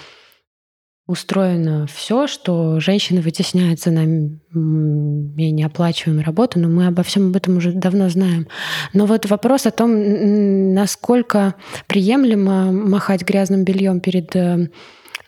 [1.12, 4.06] устроено все, что женщины вытесняются на
[4.54, 8.48] менее оплачиваемую работу, но мы обо всем об этом уже давно знаем.
[8.94, 11.56] Но вот вопрос о том, насколько
[11.88, 14.70] приемлемо махать грязным бельем перед э,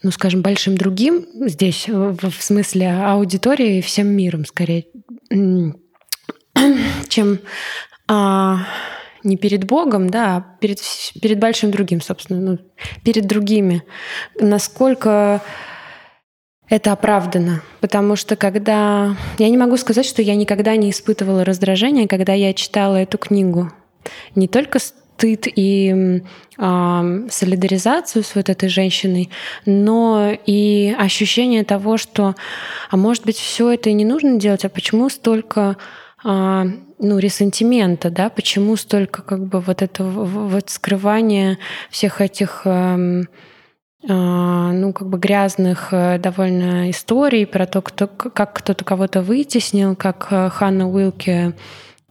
[0.03, 4.85] ну, скажем, большим другим здесь, в смысле аудитории, всем миром скорее,
[7.07, 7.39] чем
[8.07, 8.65] а,
[9.23, 10.79] не перед Богом, да, а перед,
[11.21, 12.59] перед большим другим, собственно, ну,
[13.03, 13.83] перед другими,
[14.39, 15.41] насколько
[16.73, 17.62] это оправдано.
[17.81, 19.15] Потому что когда...
[19.38, 23.71] Я не могу сказать, что я никогда не испытывала раздражения, когда я читала эту книгу.
[24.33, 26.23] Не только стыд и
[26.57, 29.29] э, солидаризацию с вот этой женщиной,
[29.67, 32.33] но и ощущение того, что,
[32.89, 35.77] а может быть, все это и не нужно делать, а почему столько
[36.25, 36.63] э,
[36.97, 41.59] ну, ресентимента, да, почему столько как бы вот этого вот скрывания
[41.91, 43.25] всех этих э,
[44.07, 50.27] ну, как бы грязных э, довольно историй про то, кто, как кто-то кого-то вытеснил, как
[50.29, 51.53] э, Ханна Уилки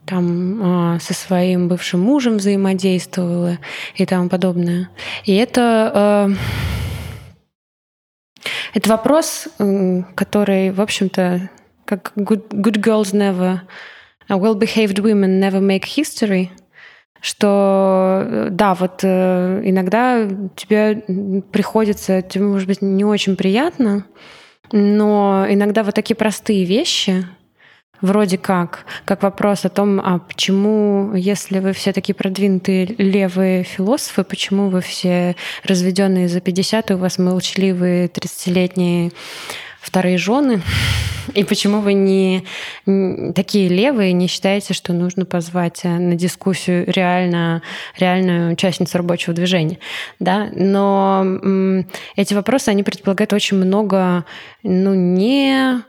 [0.05, 3.57] там со своим бывшим мужем взаимодействовала
[3.95, 4.89] и тому подобное.
[5.23, 6.29] И это
[8.73, 9.47] это вопрос,
[10.15, 11.49] который, в общем-то,
[11.85, 13.61] как good, good girls never,
[14.27, 16.49] well-behaved women never make history—
[17.23, 24.05] что да, вот э, иногда тебе приходится, тебе может быть не очень приятно,
[24.73, 27.25] но иногда вот такие простые вещи,
[28.01, 34.25] вроде как, как вопрос о том, а почему, если вы все такие продвинутые левые философы,
[34.25, 39.13] почему вы все разведенные за 50, и у вас молчаливые 30-летние
[39.83, 40.61] вторые жены,
[41.33, 42.45] и почему вы не
[43.33, 47.61] такие левые не считаете, что нужно позвать э, на дискуссию реально,
[47.97, 49.79] реальную участницу рабочего движения?
[50.19, 50.49] Да?
[50.53, 51.25] Но
[52.15, 54.25] эти вопросы, они предполагают очень много
[54.63, 55.83] ну, не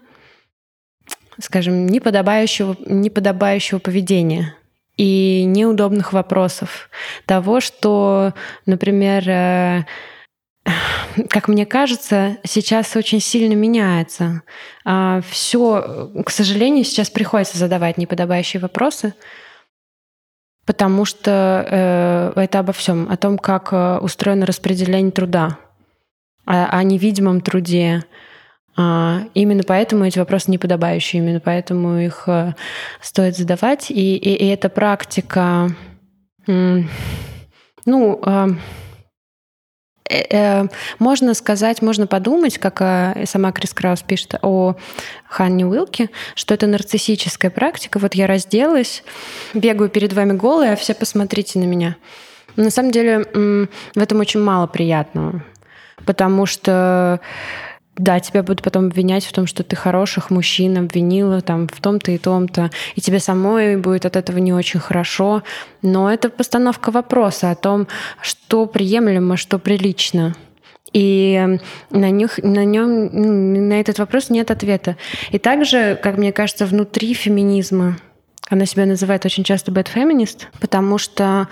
[1.40, 4.54] скажем, неподобающего, неподобающего поведения
[4.96, 6.88] и неудобных вопросов.
[7.26, 8.35] Того, что,
[8.66, 9.85] например, э,
[11.31, 14.42] как мне кажется, сейчас очень сильно меняется.
[14.85, 19.14] А, Все, к сожалению, сейчас приходится задавать неподобающие вопросы,
[20.66, 25.59] потому что э, это обо всем, о том, как э, устроено распределение труда,
[26.46, 28.05] о, о невидимом труде.
[28.77, 32.55] А, именно поэтому эти вопросы неподобающие, именно поэтому их э,
[33.00, 33.90] стоит задавать.
[33.90, 35.68] И, и, и эта практика,
[36.46, 36.88] ну,
[40.98, 44.76] можно сказать, можно подумать, как э, сама Крис Краус пишет о
[45.28, 47.98] Ханне Уилке, что это нарциссическая практика.
[47.98, 49.02] Вот я разделась,
[49.54, 51.96] бегаю перед вами голая, а все посмотрите на меня.
[52.56, 53.24] На самом деле
[53.94, 55.42] в этом очень мало приятного,
[56.04, 57.20] потому что
[57.96, 62.11] да, тебя будут потом обвинять в том, что ты хороших мужчин обвинила там в том-то
[62.11, 65.42] и том-то, и тебе самой будет от этого не очень хорошо.
[65.83, 67.87] Но это постановка вопроса о том,
[68.20, 70.35] что приемлемо, что прилично.
[70.92, 71.59] И
[71.90, 74.96] на, них, на нем, ну, на этот вопрос нет ответа.
[75.30, 77.96] И также, как мне кажется, внутри феминизма
[78.50, 81.48] она себя называет очень часто bad feminist, потому что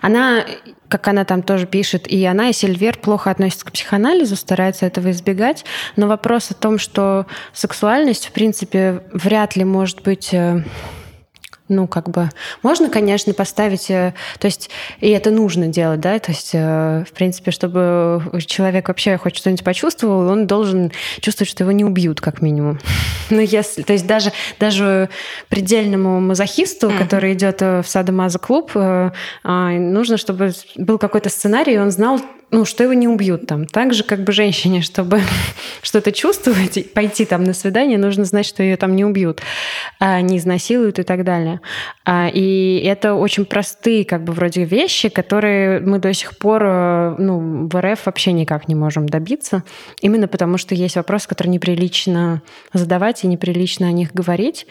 [0.00, 0.44] она,
[0.88, 5.10] как она там тоже пишет, и она, и Сильвер плохо относятся к психоанализу, стараются этого
[5.10, 5.64] избегать.
[5.96, 10.64] Но вопрос о том, что сексуальность, в принципе, вряд ли может быть э,
[11.70, 12.30] ну, как бы,
[12.62, 17.12] можно, конечно, поставить, э, то есть, и это нужно делать, да, то есть, э, в
[17.12, 22.42] принципе, чтобы человек вообще хоть что-нибудь почувствовал, он должен чувствовать, что его не убьют, как
[22.42, 22.78] минимум.
[23.32, 25.08] Ну, если, то есть, даже, даже
[25.48, 26.98] предельному мазохисту, mm-hmm.
[26.98, 29.12] который идет в садомазо-клуб, а,
[29.70, 33.66] нужно, чтобы был какой-то сценарий, и он знал, ну, что его не убьют там.
[33.66, 35.20] Так же, как бы женщине, чтобы
[35.82, 39.40] что-то чувствовать, пойти там на свидание, нужно знать, что ее там не убьют,
[39.98, 41.60] а не изнасилуют и так далее.
[42.04, 47.14] А, и это очень простые, как бы, вроде вещи, которые мы до сих пор, э,
[47.18, 49.62] ну, в РФ вообще никак не можем добиться,
[50.00, 54.66] именно потому что есть вопросы, которые неприлично задавать и неприлично о них говорить.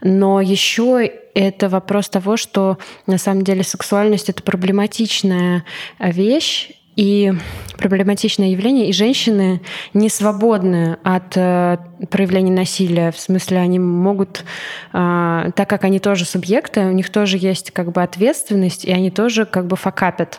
[0.00, 5.64] Но еще это вопрос того, что на самом деле сексуальность это проблематичная
[6.00, 7.32] вещь, и
[7.78, 9.62] проблематичное явление, и женщины
[9.94, 11.78] не свободны от э,
[12.10, 14.44] проявления насилия, в смысле они могут,
[14.92, 19.10] э, так как они тоже субъекты, у них тоже есть как бы ответственность, и они
[19.10, 20.38] тоже как бы факапят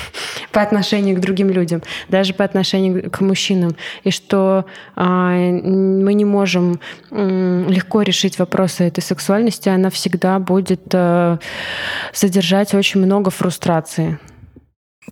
[0.52, 3.74] по отношению к другим людям, даже по отношению к мужчинам,
[4.04, 6.78] и что э, мы не можем
[7.10, 11.38] э, легко решить вопросы этой сексуальности, она всегда будет э,
[12.12, 14.18] содержать очень много фрустрации.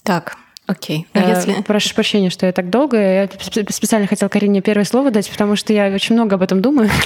[0.04, 0.36] Так,
[0.70, 1.08] Окей.
[1.14, 1.62] А э, если...
[1.62, 2.96] Прошу прощения, что я так долго.
[2.96, 3.28] Я
[3.70, 6.88] специально хотела Карине первое слово дать, потому что я очень много об этом думаю.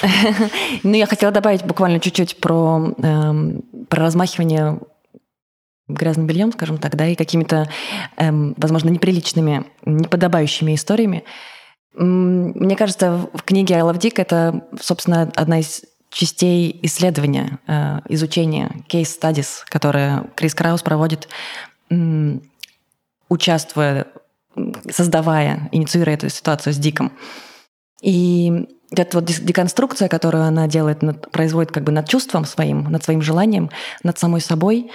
[0.82, 4.80] Ну, я хотела добавить буквально чуть-чуть про, эм, про размахивание
[5.88, 7.70] грязным бельем, скажем так, да, и какими-то,
[8.16, 11.24] эм, возможно, неприличными, неподобающими историями.
[11.94, 18.70] Мне кажется, в книге «I love Dick» это, собственно, одна из частей исследования, э, изучения,
[18.88, 21.28] studies, которые Крис Краус проводит,
[23.34, 24.06] участвуя,
[24.90, 27.12] создавая, инициируя эту ситуацию с Диком.
[28.02, 33.22] И эта вот деконструкция, которую она делает, производит как бы над чувством своим, над своим
[33.22, 33.70] желанием,
[34.02, 34.90] над самой собой,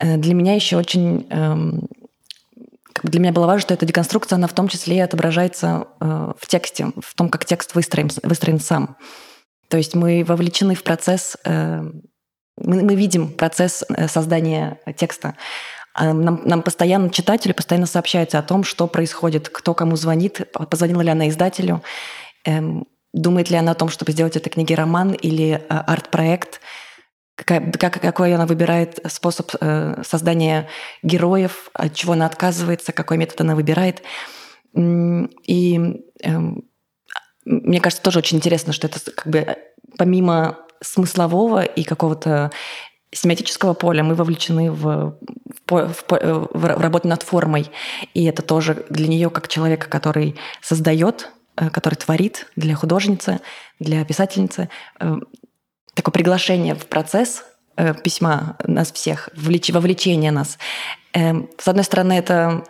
[0.00, 1.88] э, для меня еще очень эм,
[3.04, 6.46] для меня было важно, что эта деконструкция, она в том числе и отображается э, в
[6.48, 8.96] тексте, в том, как текст выстроен, выстроен сам.
[9.68, 11.82] То есть мы вовлечены в процесс, э,
[12.56, 15.36] мы, видим процесс создания текста.
[15.98, 20.40] А нам, нам постоянно, читателю постоянно сообщается о том, что происходит, кто кому звонит,
[20.70, 21.82] позвонила ли она издателю,
[22.44, 26.60] эм, думает ли она о том, чтобы сделать это книги роман или э, арт-проект,
[27.34, 30.68] какая, как, какой она выбирает способ э, создания
[31.02, 34.02] героев, от чего она отказывается, какой метод она выбирает.
[34.76, 35.80] И
[36.22, 36.38] э,
[37.44, 39.56] мне кажется, тоже очень интересно, что это как бы
[39.96, 42.52] помимо смыслового и какого-то
[43.12, 45.18] семиотического поля мы вовлечены в,
[45.66, 47.70] в, в, в работу над формой.
[48.14, 53.40] И это тоже для нее, как человека, который создает, э, который творит для художницы,
[53.78, 54.68] для писательницы,
[55.00, 55.16] э,
[55.94, 57.44] такое приглашение в процесс
[57.76, 60.58] э, письма нас всех, вовлеч, вовлечение нас.
[61.14, 62.64] С одной стороны, это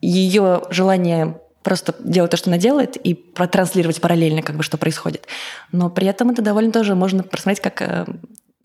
[0.00, 5.26] ее желание просто делать то, что она делает, и протранслировать параллельно, как бы, что происходит.
[5.70, 8.06] Но при этом это довольно тоже можно просмотреть как э,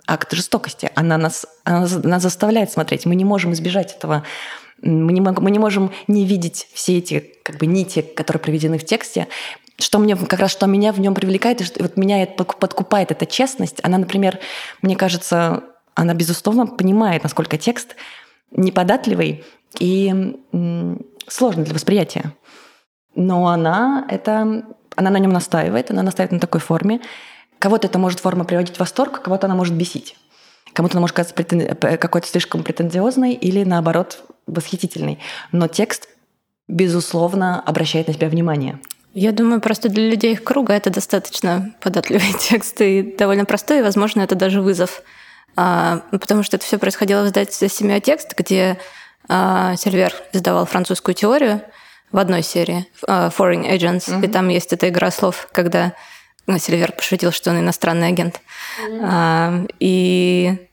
[0.07, 0.89] акт жестокости.
[0.95, 3.05] Она нас, она нас заставляет смотреть.
[3.05, 4.23] Мы не можем избежать этого.
[4.81, 8.85] Мы не, мы не можем не видеть все эти как бы, нити, которые приведены в
[8.85, 9.27] тексте.
[9.79, 13.25] Что мне как раз что меня в нем привлекает, и что вот меня подкупает эта
[13.25, 13.79] честность.
[13.83, 14.39] Она, например,
[14.81, 17.95] мне кажется, она безусловно понимает, насколько текст
[18.51, 19.43] неподатливый
[19.79, 20.35] и
[21.27, 22.33] сложный для восприятия.
[23.15, 24.63] Но она это,
[24.95, 27.01] она на нем настаивает, она настаивает на такой форме.
[27.67, 30.15] Кого-то эта может форма приводить в восторг, кого-то она может бесить.
[30.71, 31.75] Кому-то она может казаться претен...
[31.75, 35.19] какой-то слишком претензиозной или, наоборот, восхитительной.
[35.51, 36.07] Но текст,
[36.69, 38.79] безусловно, обращает на себя внимание.
[39.13, 43.81] Я думаю, просто для людей их круга это достаточно податливый текст и довольно простой, и,
[43.81, 45.03] возможно, это даже вызов.
[45.57, 48.79] А, потому что это все происходило в издательстве «Семиотекст», где
[49.27, 51.59] а, Сильвер издавал французскую теорию,
[52.13, 54.25] в одной серии Foreign Agents, mm-hmm.
[54.25, 55.93] и там есть эта игра слов, когда
[56.47, 58.41] ну, Сильвер пошутил, что он иностранный агент.
[58.81, 59.01] Mm-hmm.
[59.01, 60.67] Uh, и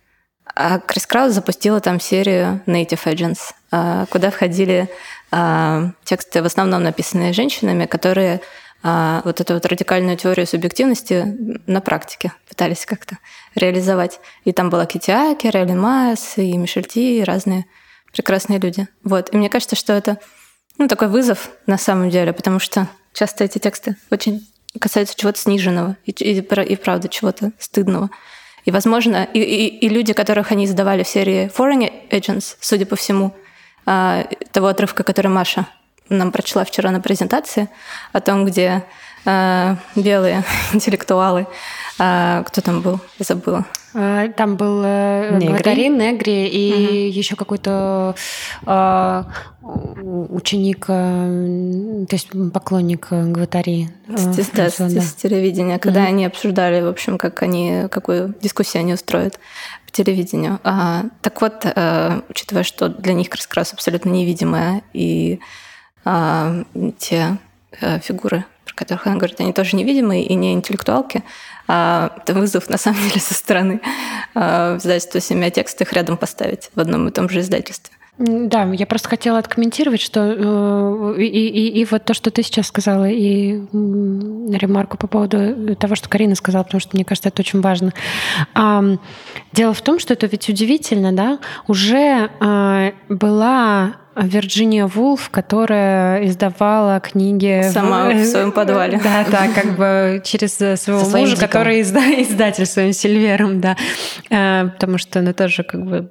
[0.57, 3.41] а Крис Краус запустила там серию Native Agents,
[3.73, 4.89] uh, куда входили
[5.33, 8.41] uh, тексты в основном написанные женщинами, которые
[8.85, 13.19] uh, вот эту вот радикальную теорию субъективности на практике пытались как-то
[13.57, 14.21] реализовать.
[14.45, 17.67] И там была Кити Акер, Эллен Майес, и Мишель Ти, и разные
[18.13, 18.87] прекрасные люди.
[19.03, 19.35] Вот.
[19.35, 20.19] И мне кажется, что это
[20.79, 24.47] ну, такой вызов на самом деле, потому что часто эти тексты очень
[24.79, 28.11] касаются чего-то сниженного и, и, и правда чего-то стыдного.
[28.65, 32.97] И, возможно, и, и, и люди, которых они издавали в серии Foreign Agents, судя по
[32.97, 33.35] всему,
[33.87, 35.67] а, того отрывка, который Маша
[36.09, 37.69] нам прочла вчера на презентации,
[38.13, 38.85] о том, где
[39.25, 41.47] а, белые интеллектуалы,
[41.99, 43.65] а, кто там был, я забыла,
[43.95, 47.19] Э, там был э, Негри, Негри и угу.
[47.19, 48.17] еще какой-то
[48.67, 49.25] э,
[49.63, 53.91] ученик, э, то есть поклонник Гватари.
[54.09, 55.01] С, э, да, с, да.
[55.01, 56.09] с телевидения, когда угу.
[56.09, 59.39] они обсуждали, в общем, как они, какую дискуссию они устроят
[59.87, 60.59] по телевидению.
[60.65, 65.39] А, так вот, э, учитывая, что для них как раз абсолютно невидимая, и
[66.05, 66.65] э,
[66.99, 67.39] те
[68.03, 71.25] фигуры, про которых она говорит, они тоже невидимые и не интеллектуалки, а,
[71.67, 73.81] это вызов, на самом деле, со стороны
[74.35, 77.95] а, издательства «Семья текст» их рядом поставить в одном и том же издательстве.
[78.17, 82.69] Да, я просто хотела откомментировать, что э, и, и, и вот то, что ты сейчас
[82.69, 87.61] сказала, и ремарку по поводу того, что Карина сказала, потому что мне кажется, это очень
[87.61, 87.93] важно.
[89.53, 97.01] Дело в том, что это ведь удивительно, да, уже а, была Вирджиния Вулф, которая издавала
[97.01, 99.01] книги сама в, в своем подвале.
[99.03, 102.01] Да, да, как бы через своего Со мужа, который изда...
[102.23, 103.77] издатель своим Сильвером, да,
[104.31, 106.11] э, потому что она тоже как бы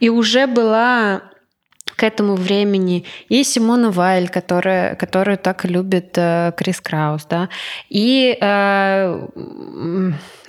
[0.00, 1.22] и уже была
[1.96, 3.04] к этому времени.
[3.28, 7.48] И Симона Вайль, которая, которая так любит э, Крис Краус, да,
[7.88, 9.20] и э,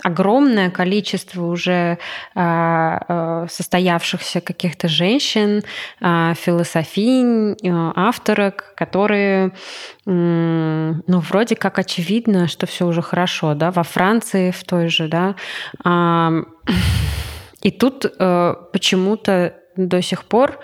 [0.04, 1.98] огромное количество уже
[2.36, 5.64] э, э, состоявшихся каких-то женщин,
[6.02, 9.52] э, философинь, э, авторок, которые,
[10.06, 10.12] э,
[11.08, 15.36] ну, вроде как очевидно, что все уже хорошо, да, во Франции в той же, да,
[15.84, 16.44] э,
[17.62, 20.60] и тут э, почему-то до сих пор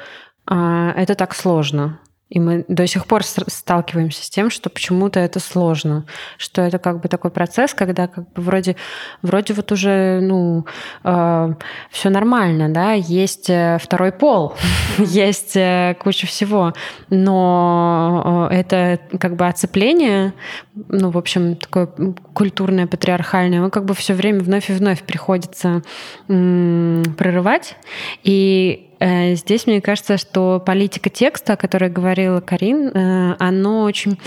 [0.52, 1.99] это так сложно.
[2.32, 6.06] И мы до сих пор сталкиваемся с тем, что почему-то это сложно,
[6.38, 8.78] что это как бы такой процесс, когда как бы вроде,
[9.22, 10.66] вроде вот уже, ну,
[11.04, 11.54] э,
[11.89, 14.54] все нормально, да, есть э, второй пол,
[14.97, 16.74] есть э, куча всего,
[17.10, 20.34] но э, это как бы оцепление,
[20.74, 21.88] ну, в общем, такое
[22.34, 25.82] культурное, патриархальное, его как бы все время вновь и вновь приходится
[26.28, 27.76] прорывать,
[28.24, 28.88] и
[29.36, 34.20] здесь мне кажется, что политика текста, о которой говорила Карин, э, она очень,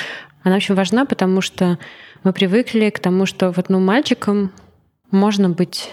[0.43, 1.79] она очень важна, потому что
[2.25, 4.53] мы привыкли к тому, что вот ну мальчикам
[5.11, 5.91] можно быть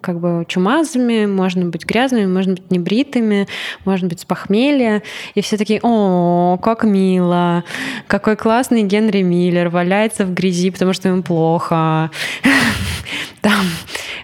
[0.00, 3.46] как бы чумазами, можно быть грязными, можно быть небритыми,
[3.84, 5.02] можно быть с похмелья.
[5.34, 7.64] И все такие, о, как мило,
[8.06, 12.10] какой классный Генри Миллер, валяется в грязи, потому что ему плохо.
[13.40, 13.66] Там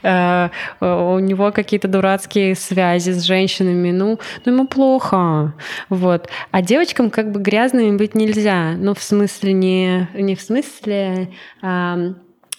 [0.02, 0.48] э,
[0.80, 5.54] у него какие-то дурацкие связи с женщинами, ну, ну ему плохо.
[5.88, 6.28] Вот.
[6.50, 8.72] А девочкам как бы грязными быть нельзя.
[8.76, 11.30] Ну, в смысле не, не в смысле...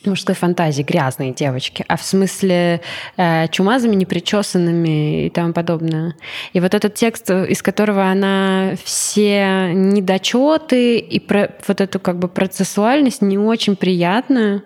[0.06, 2.82] мужской фантазии, грязные девочки, а в смысле
[3.18, 6.16] э, чумазами, непричесанными и тому подобное.
[6.54, 12.28] И вот этот текст, из которого она все недочеты и про, вот эту как бы
[12.28, 14.64] процессуальность не очень приятную,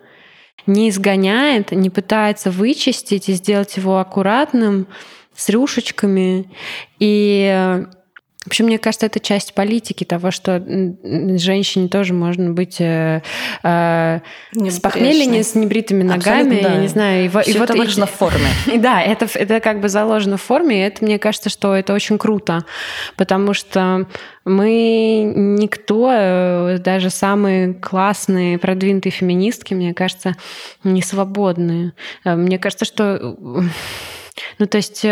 [0.68, 4.88] не изгоняет, не пытается вычистить и сделать его аккуратным,
[5.36, 6.50] с рюшечками.
[7.00, 7.84] И
[8.46, 13.24] в общем, мне кажется, это часть политики того, что женщине тоже можно быть э,
[13.64, 14.20] э,
[14.54, 16.74] с похмелья, с небритыми ногами, да.
[16.74, 17.26] я не знаю.
[17.26, 18.46] И, Все и это вот выражено в форме.
[18.86, 22.20] Да, это, это как бы заложено в форме, и это, мне кажется, что это очень
[22.20, 22.66] круто,
[23.16, 24.06] потому что
[24.44, 30.36] мы никто, э, даже самые классные, продвинутые феминистки, мне кажется,
[30.84, 31.94] не свободные.
[32.24, 33.38] Э, мне кажется, что...
[34.60, 35.04] Ну, то есть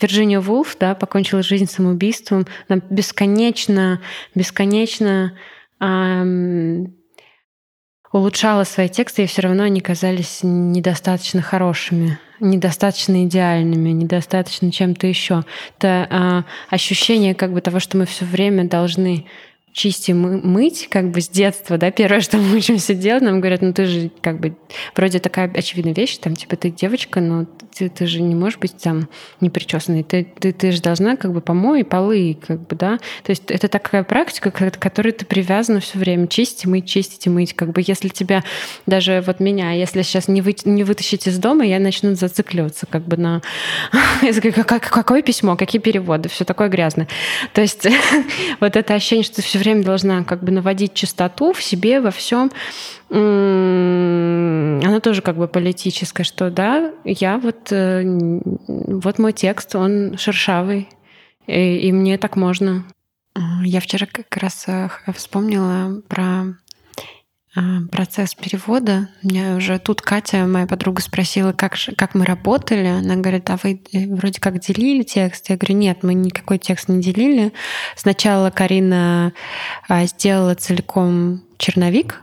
[0.00, 4.00] Вирджиния Вулф, да, покончила жизнь самоубийством, она бесконечно,
[4.34, 5.36] бесконечно
[5.80, 6.94] эм,
[8.12, 15.44] улучшала свои тексты, и все равно они казались недостаточно хорошими, недостаточно идеальными, недостаточно чем-то еще.
[15.78, 19.26] Это э, ощущение как бы того, что мы все время должны
[19.72, 23.72] чистим мыть, как бы с детства, да, первое, что мы учимся делать, нам говорят, ну
[23.72, 24.56] ты же как бы
[24.94, 28.76] вроде такая очевидная вещь, там, типа, ты девочка, но ты, ты же не можешь быть
[28.76, 29.08] там
[29.40, 33.50] непричесанной, ты, ты, ты же должна как бы помой полы, как бы, да, то есть
[33.50, 37.70] это такая практика, к которой ты привязана все время, чистить, мыть, чистить и мыть, как
[37.70, 38.42] бы если тебя,
[38.86, 43.06] даже вот меня, если сейчас не, вы, не вытащить из дома, я начну зацикливаться как
[43.06, 43.42] бы на
[44.90, 47.08] какое письмо, какие переводы, все такое грязное.
[47.52, 47.86] То есть
[48.60, 52.50] вот это ощущение, что все время должна как бы наводить чистоту в себе, во всем.
[53.10, 58.02] Она тоже как бы политическая, что да, я вот, э,
[58.66, 60.88] вот мой текст, он шершавый,
[61.46, 62.84] и, и мне так можно.
[63.64, 66.56] Я вчера как раз э, вспомнила про
[67.90, 69.08] процесс перевода.
[69.22, 72.86] Меня уже тут Катя, моя подруга, спросила, как, как мы работали.
[72.86, 75.50] Она говорит, а вы э, вроде как делили текст?
[75.50, 77.52] Я говорю, нет, мы никакой текст не делили.
[77.96, 79.32] Сначала Карина
[79.88, 82.22] а, сделала целиком черновик,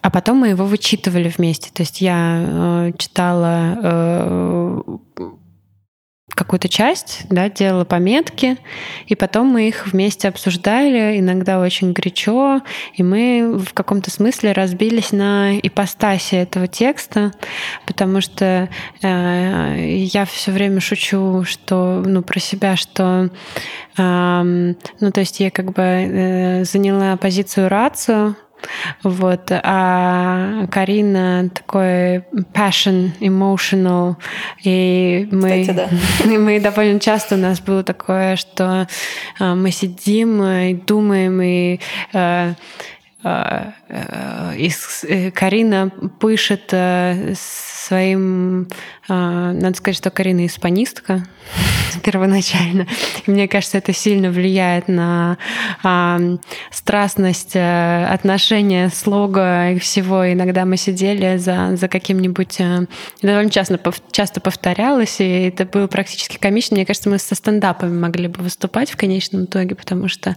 [0.00, 1.70] а потом мы его вычитывали вместе.
[1.72, 4.82] То есть я э, читала э,
[6.36, 8.58] какую-то часть, да, делала пометки,
[9.06, 12.60] и потом мы их вместе обсуждали, иногда очень горячо,
[12.94, 17.32] и мы в каком-то смысле разбились на ипостаси этого текста,
[17.86, 18.68] потому что
[19.02, 23.30] э, я все время шучу, что, ну, про себя, что,
[23.96, 24.42] э,
[25.00, 28.36] ну, то есть я как бы э, заняла позицию рацию,
[29.02, 29.50] вот.
[29.50, 34.16] А Карина такой passion, emotional.
[34.64, 35.88] И мы, Кстати, да.
[36.24, 38.86] и мы довольно часто у нас было такое, что
[39.38, 41.80] а, мы сидим и думаем, и
[42.12, 42.54] и
[45.34, 46.74] Карина пишет
[47.36, 48.68] своим...
[49.08, 51.24] Надо сказать, что Карина испанистка
[52.02, 52.86] первоначально.
[53.26, 55.38] Мне кажется, это сильно влияет на
[55.82, 56.18] а,
[56.70, 60.32] страстность отношения, слога и всего.
[60.32, 62.60] Иногда мы сидели за, за каким-нибудь...
[63.22, 66.76] Довольно часто, часто повторялось, и это было практически комично.
[66.76, 70.34] Мне кажется, мы со стендапами могли бы выступать в конечном итоге, потому что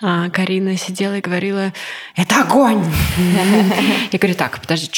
[0.00, 1.72] а, Карина сидела и говорила,
[2.16, 2.84] это огонь!
[4.12, 4.90] Я говорю, так, подожди,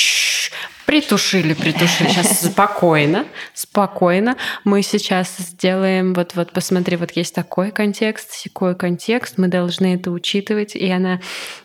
[0.91, 2.09] Притушили, притушили.
[2.09, 3.25] Сейчас спокойно,
[3.55, 4.37] спокойно.
[4.65, 10.11] Мы сейчас сделаем, вот, вот посмотри, вот есть такой контекст, секой контекст, мы должны это
[10.11, 10.75] учитывать.
[10.75, 11.21] И она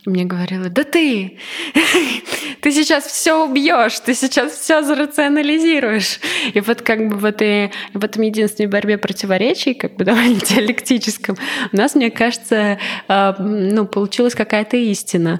[0.06, 1.40] мне говорила, да ты,
[2.62, 6.20] ты сейчас все убьешь, ты сейчас все зарационализируешь.
[6.54, 11.36] И вот как бы вот и в этом единственной борьбе противоречий, как бы довольно диалектическом,
[11.72, 15.40] у нас, мне кажется, а, ну, получилась какая-то истина,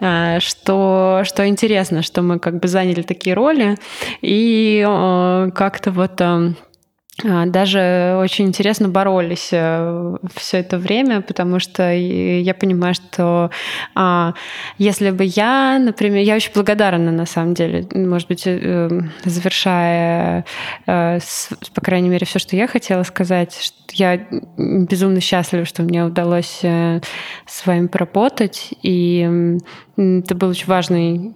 [0.00, 3.76] а, что, что интересно, что мы как бы заняли такие роли,
[4.22, 6.20] и а, как-то вот
[7.24, 13.50] а, даже очень интересно боролись э, все это время, потому что я понимаю, что
[13.94, 14.34] а,
[14.78, 20.44] если бы я, например, я очень благодарна на самом деле, может быть, э, завершая,
[20.86, 21.18] э,
[21.74, 24.20] по крайней мере, все, что я хотела сказать, что я
[24.56, 29.58] безумно счастлива, что мне удалось с вами поработать, и
[29.96, 31.34] это был очень важный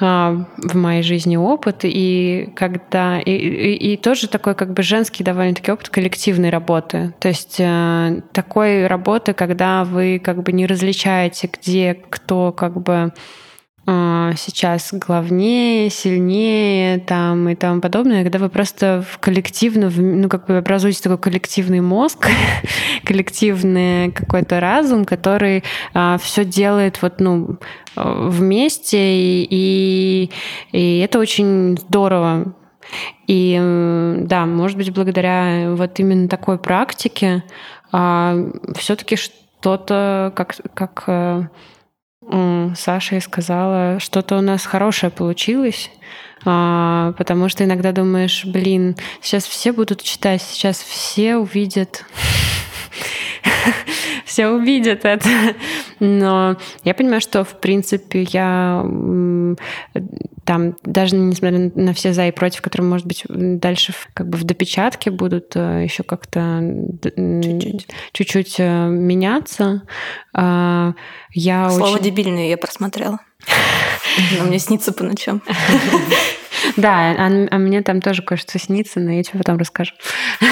[0.00, 5.70] в моей жизни опыт, и когда и, и, и тоже такой как бы женский довольно-таки
[5.70, 7.14] опыт коллективной работы.
[7.20, 12.94] То есть э, такой работы, когда вы как бы не различаете, где кто как бы
[12.94, 13.12] а,
[13.84, 20.58] сейчас главнее, сильнее там и тому подобное, когда вы просто в коллективно, ну как бы
[20.58, 22.28] образуете такой коллективный мозг,
[23.04, 25.64] коллективный какой-то разум, который
[25.94, 27.58] а, все делает вот ну
[27.96, 30.30] вместе и,
[30.70, 32.54] и это очень здорово.
[33.26, 33.56] И
[34.22, 37.42] да, может быть, благодаря вот именно такой практике
[37.90, 38.36] а,
[38.76, 41.42] все-таки что-то как как э,
[42.76, 45.90] Саша и сказала, что-то у нас хорошее получилось,
[46.44, 52.04] а, потому что иногда думаешь, блин, сейчас все будут читать, сейчас все увидят
[54.24, 55.28] все увидят это.
[56.00, 58.84] Но я понимаю, что, в принципе, я
[60.44, 64.44] там, даже несмотря на все за и против, которые, может быть, дальше как бы в
[64.44, 66.60] допечатке будут э, еще как-то
[68.12, 69.82] чуть-чуть э, меняться,
[70.32, 70.94] а,
[71.32, 72.04] я Слово очень...
[72.04, 73.20] дебильное я просмотрела.
[74.38, 75.42] Но мне снится по ночам.
[76.76, 79.92] Да, а, а мне там тоже кое-что снится, но я тебе потом расскажу.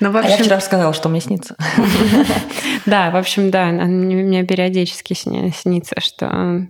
[0.00, 0.30] Ну, в общем...
[0.30, 1.56] А я вчера сказала, что мне снится.
[2.86, 6.68] Да, в общем, да, мне периодически снится, что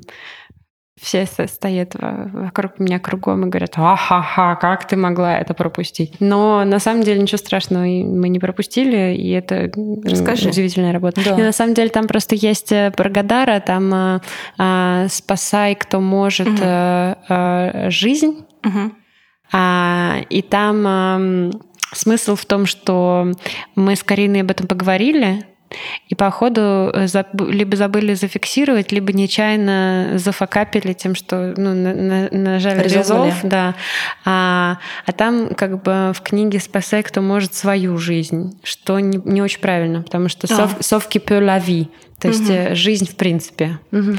[1.00, 6.16] все стоят вокруг меня кругом и говорят, ахаха, как ты могла это пропустить?
[6.20, 9.70] Но на самом деле ничего страшного мы не пропустили, и это
[10.04, 10.48] Расскажи.
[10.48, 11.22] удивительная работа.
[11.24, 11.38] Да.
[11.38, 14.20] И на самом деле там просто есть э, про Гадара, там а,
[14.58, 16.58] а, «Спасай, кто может угу.
[16.62, 18.44] а, жизнь».
[18.64, 18.92] Угу.
[19.52, 21.50] А, и там а,
[21.92, 23.32] смысл в том, что
[23.74, 25.44] мы с Кариной об этом поговорили,
[26.08, 27.06] и по ходу э,
[27.50, 33.74] либо забыли зафиксировать, либо нечаянно зафакапили тем, что ну, на, на, нажали резолв, да.
[34.24, 39.42] А, а там как бы в книге «Спасай, кто может свою жизнь», что не, не
[39.42, 40.82] очень правильно, потому что а.
[40.82, 41.88] «Совки la vie»,
[42.18, 42.74] то есть угу.
[42.74, 43.78] жизнь в принципе.
[43.92, 44.16] Угу.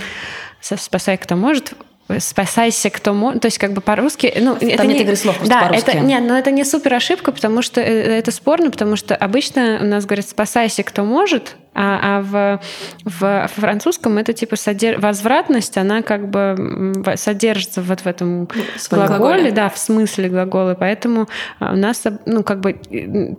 [0.62, 1.74] «Спасай, кто может»,
[2.18, 3.42] спасайся, кто может.
[3.42, 4.34] То есть как бы по-русски...
[4.40, 5.90] Ну, Там это нет не, слов да, по-русски.
[5.90, 9.80] Это, нет, но это не супер ошибка, потому что э, это спорно, потому что обычно
[9.82, 12.62] у нас говорят «спасайся, кто может», а, а в,
[13.06, 15.00] в французском это типа содер...
[15.00, 18.50] возвратность, она как бы содержится вот в этом
[18.90, 20.76] глаголе, глаголе, да, в смысле глагола.
[20.78, 22.74] Поэтому а, у нас, ну, как бы,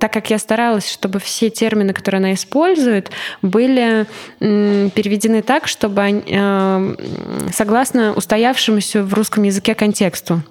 [0.00, 3.10] так как я старалась, чтобы все термины, которые она использует,
[3.42, 4.06] были
[4.38, 6.96] переведены так, чтобы они, а,
[7.52, 10.42] согласно устоявшемуся в русском языке контексту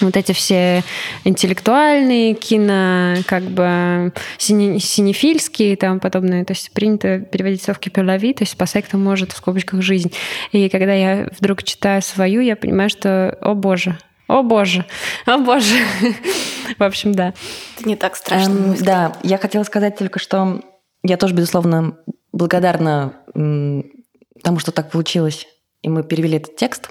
[0.00, 0.82] вот эти все
[1.24, 6.44] интеллектуальные кино, как бы сине, синефильские и тому подобное.
[6.44, 10.12] То есть принято переводить совки перлави, то есть спасай, кто может, в скобочках жизнь.
[10.52, 14.84] И когда я вдруг читаю свою, я понимаю, что, о боже, о боже,
[15.26, 15.76] о боже.
[16.78, 17.34] В общем, да.
[17.78, 18.50] Это не так страшно.
[18.50, 20.62] Эм, да, я хотела сказать только, что
[21.02, 21.98] я тоже, безусловно,
[22.32, 25.46] благодарна тому, что так получилось,
[25.82, 26.90] и мы перевели этот текст.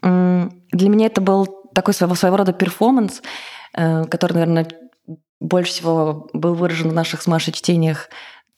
[0.00, 3.22] Для меня это был такой своего, своего рода перформанс,
[3.74, 4.68] э, который, наверное,
[5.40, 8.08] больше всего был выражен в наших с Машей чтениях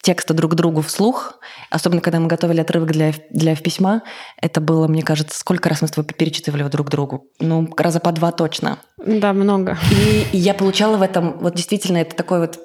[0.04, 1.40] текста друг другу вслух,
[1.70, 4.02] особенно когда мы готовили отрывок для, для письма,
[4.40, 7.26] это было, мне кажется, сколько раз мы с тобой перечитывали друг другу?
[7.40, 8.78] Ну, раза по два точно.
[8.98, 9.78] Да, много.
[9.90, 12.60] И, и я получала в этом, вот действительно, это такой вот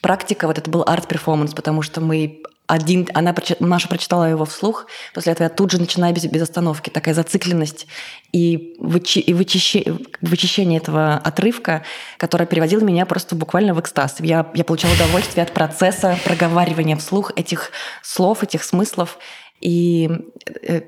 [0.00, 5.32] практика, вот это был арт-перформанс, потому что мы один, она, Маша прочитала его вслух, после
[5.32, 6.90] этого я тут же начинаю без, без остановки.
[6.90, 7.86] Такая зацикленность
[8.30, 11.82] и, вычи, и вычище, вычищение этого отрывка,
[12.18, 14.16] которое переводило меня просто буквально в экстаз.
[14.20, 19.18] Я, я получала удовольствие от процесса проговаривания вслух этих слов, этих смыслов.
[19.60, 20.10] И
[20.62, 20.82] э,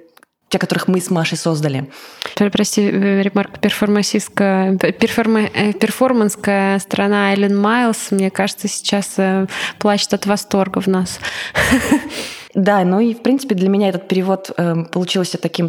[0.50, 1.90] те, которых мы с Машей создали.
[2.34, 9.46] Прости, э, ремарка перформансистская, перформа, э, перформанская страна Эллен Майлз, мне кажется, сейчас э,
[9.78, 11.18] плачет от восторга в нас.
[12.52, 14.50] Да, ну и, в принципе, для меня этот перевод
[14.90, 15.68] получился таким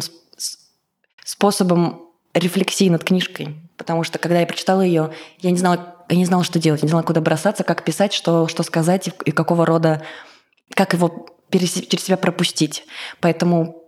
[1.24, 6.24] способом рефлексии над книжкой, потому что когда я прочитала ее, я не знала, я не
[6.24, 10.02] знала, что делать, не знала, куда бросаться, как писать, что, что сказать и какого рода,
[10.74, 11.72] как его через
[12.04, 12.84] себя пропустить.
[13.20, 13.81] Поэтому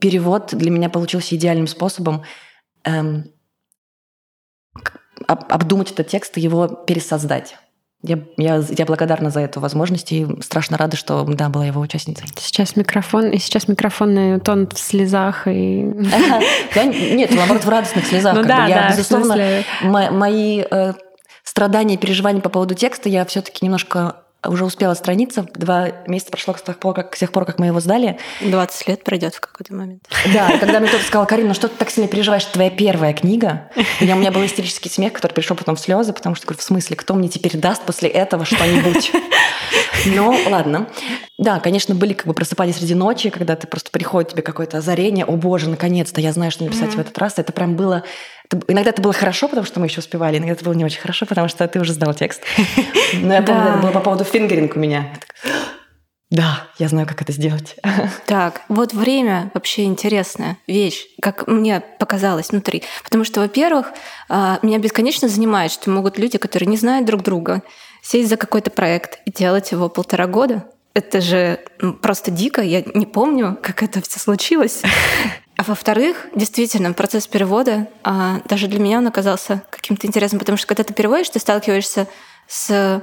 [0.00, 2.22] перевод для меня получился идеальным способом
[2.84, 3.24] эм,
[5.26, 7.56] обдумать этот текст и его пересоздать.
[8.06, 12.28] Я, я, я благодарна за эту возможность и страшно рада, что да, была его участницей.
[12.38, 15.90] Сейчас микрофон, и сейчас микрофон тонет в слезах и...
[16.74, 18.34] Да, нет, наоборот, в радостных слезах.
[18.34, 20.92] Ну да, я, да, безусловно, мои э,
[21.44, 25.46] страдания и переживания по поводу текста я все-таки немножко уже успела страница.
[25.54, 28.18] Два месяца прошло с тех пор, как, с тех пор, как мы его сдали.
[28.40, 30.06] 20 лет пройдет в какой-то момент.
[30.32, 33.70] Да, когда мне кто-то сказал, Карина, ну что ты так сильно переживаешь, твоя первая книга?
[34.00, 36.64] И у меня был истерический смех, который пришел потом в слезы, потому что, говорю, в
[36.64, 39.12] смысле, кто мне теперь даст после этого что-нибудь?
[40.06, 40.88] Ну, ладно.
[41.38, 45.24] Да, конечно, были как бы просыпания среди ночи, когда ты просто приходит тебе какое-то озарение,
[45.24, 46.96] о боже, наконец-то я знаю, что написать mm-hmm.
[46.96, 47.38] в этот раз.
[47.38, 48.04] Это прям было
[48.44, 51.00] это, иногда это было хорошо, потому что мы еще успевали, иногда это было не очень
[51.00, 52.42] хорошо, потому что ты уже сдал текст.
[53.14, 55.12] Но я помню, это было по поводу фингеринг у меня.
[56.30, 57.76] Да, я знаю, как это сделать.
[58.26, 62.82] Так, вот время вообще интересная вещь, как мне показалось внутри.
[63.04, 63.92] Потому что, во-первых,
[64.28, 67.62] а, меня бесконечно занимает, что могут люди, которые не знают друг друга,
[68.02, 70.64] сесть за какой-то проект и делать его полтора года.
[70.94, 71.58] Это же
[72.00, 72.62] просто дико.
[72.62, 74.82] Я не помню, как это все случилось.
[75.56, 80.66] А во-вторых, действительно, процесс перевода а, даже для меня он оказался каким-то интересным, потому что
[80.66, 82.08] когда ты переводишь, ты сталкиваешься
[82.48, 83.00] с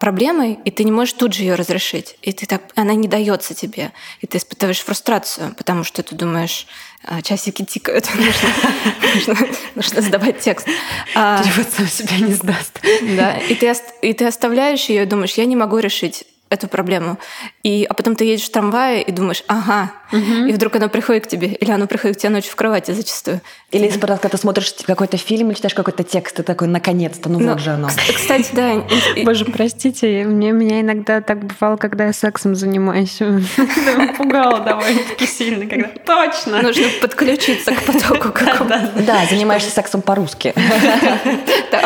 [0.00, 2.16] проблемой, и ты не можешь тут же ее разрешить.
[2.20, 3.92] И ты так, она не дается тебе.
[4.20, 6.66] И ты испытываешь фрустрацию, потому что ты думаешь,
[7.04, 8.08] а, часики тикают,
[9.76, 10.66] нужно, сдавать текст.
[11.14, 12.80] А, Перевод сам себя не сдаст.
[13.16, 16.24] Да, и ты оставляешь ее и думаешь, я не могу решить
[16.54, 17.18] эту проблему.
[17.62, 20.46] И, а потом ты едешь в трамвае и думаешь, ага, угу.
[20.46, 23.40] и вдруг оно приходит к тебе, или оно приходит к тебе ночью в кровати зачастую.
[23.70, 27.38] Или из когда ты смотришь какой-то фильм или читаешь какой-то текст, ты такой, наконец-то, ну,
[27.38, 27.88] ну вот же оно.
[27.88, 28.84] Кстати, да.
[29.24, 33.18] Боже, простите, мне меня иногда так бывало, когда я сексом занимаюсь.
[34.16, 36.62] Пугало довольно-таки сильно, когда точно.
[36.62, 38.92] Нужно подключиться к потоку какому-то.
[39.06, 40.54] Да, занимаешься сексом по-русски.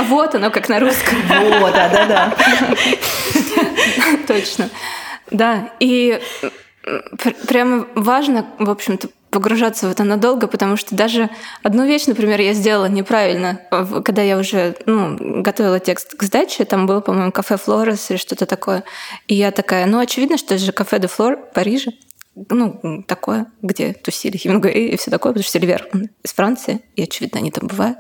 [0.08, 1.16] Вот оно, как на русском.
[1.60, 2.36] Вот, да, да, да.
[4.26, 4.68] Точно.
[5.30, 6.20] Да, и
[7.46, 11.28] прямо важно, в общем-то, погружаться в это надолго, потому что даже
[11.62, 13.60] одну вещь, например, я сделала неправильно,
[14.04, 18.46] когда я уже ну, готовила текст к сдаче, там было, по-моему, кафе Флорес или что-то
[18.46, 18.84] такое,
[19.26, 21.92] и я такая, ну, очевидно, что это же кафе де Флор в Париже,
[22.50, 25.88] ну, такое, где тусили Хемингуэй и все такое, потому что Сильвер
[26.22, 27.98] из Франции, и, очевидно, они там бывают,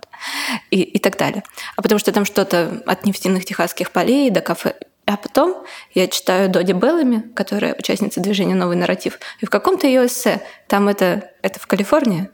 [0.70, 1.42] и, и так далее.
[1.76, 4.76] А потому что там что-то от нефтяных техасских полей до кафе
[5.08, 10.06] а потом я читаю Доди Беллами, которая участница движения «Новый нарратив», и в каком-то ее
[10.06, 12.28] эссе, там это, это в Калифорнии,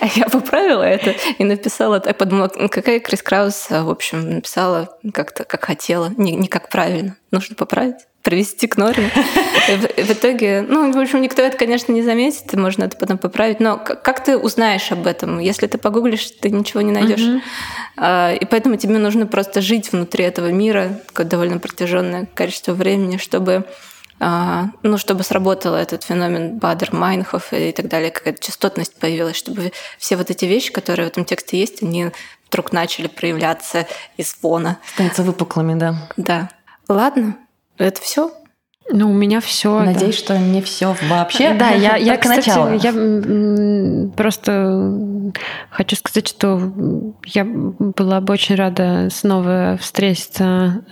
[0.00, 5.44] а я поправила это и написала так, подумала, какая Крис Краус, в общем, написала как-то,
[5.44, 7.16] как хотела, не, не как правильно.
[7.30, 9.10] Нужно поправить привести к норме.
[9.68, 13.60] В, итоге, ну, в общем, никто это, конечно, не заметит, и можно это потом поправить.
[13.60, 15.38] Но как, ты узнаешь об этом?
[15.38, 17.20] Если ты погуглишь, ты ничего не найдешь.
[17.20, 17.40] Uh-huh.
[17.96, 23.18] А, и поэтому тебе нужно просто жить внутри этого мира какое-то довольно протяженное количество времени,
[23.18, 23.66] чтобы
[24.20, 29.72] а, ну, чтобы сработал этот феномен Бадер, Майнхоф и так далее, какая-то частотность появилась, чтобы
[29.98, 32.10] все вот эти вещи, которые в этом тексте есть, они
[32.48, 34.78] вдруг начали проявляться из фона.
[34.94, 36.08] Становятся выпуклыми, да.
[36.16, 36.48] Да.
[36.88, 37.36] Ладно,
[37.78, 38.32] это все?
[38.90, 39.80] Ну, у меня все.
[39.80, 40.24] Надеюсь, да.
[40.24, 41.54] что не все вообще.
[41.54, 42.74] Да, я, я кстати, начало.
[42.74, 45.32] я просто
[45.70, 46.60] хочу сказать, что
[47.24, 50.84] я была бы очень рада снова встретиться.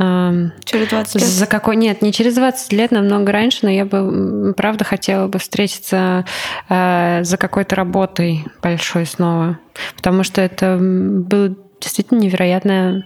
[0.64, 1.24] Через 20 лет?
[1.24, 1.76] За какой...
[1.76, 6.24] Нет, не через 20 лет, намного раньше, но я бы, правда, хотела бы встретиться
[6.70, 9.58] э, за какой-то работой большой снова.
[9.96, 13.04] Потому что это было действительно невероятное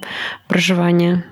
[0.48, 1.24] проживание.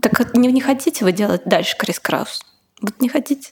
[0.00, 2.40] Так не, не хотите вы делать дальше Крис Краус?
[2.80, 3.50] Вот не хотите?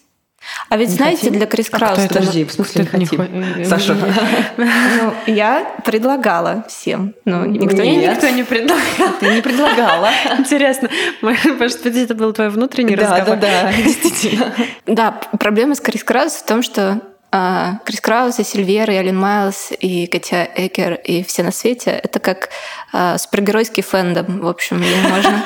[0.70, 1.34] А ведь не знаете, хотим?
[1.34, 2.09] для Крис а Крауса...
[2.09, 3.64] Подожди, в смысле не хотим?
[3.64, 3.95] Саша.
[4.57, 7.14] Ну, я предлагала всем.
[7.24, 8.14] Но никто, Нет.
[8.14, 9.18] никто не предлагал.
[9.20, 10.11] Ты не предлагала.
[10.38, 10.88] Интересно.
[11.20, 13.36] Может быть, это был твой внутренний разговор?
[13.36, 14.55] Да, да, да, действительно.
[14.86, 19.16] Да, проблема с Крис Краус в том, что а, Крис Краус и Сильвер, и Ален
[19.16, 22.49] Майлз, и Катя Экер, и все на свете— это как
[22.93, 25.45] а, супергеройский фэндом, в общем, можно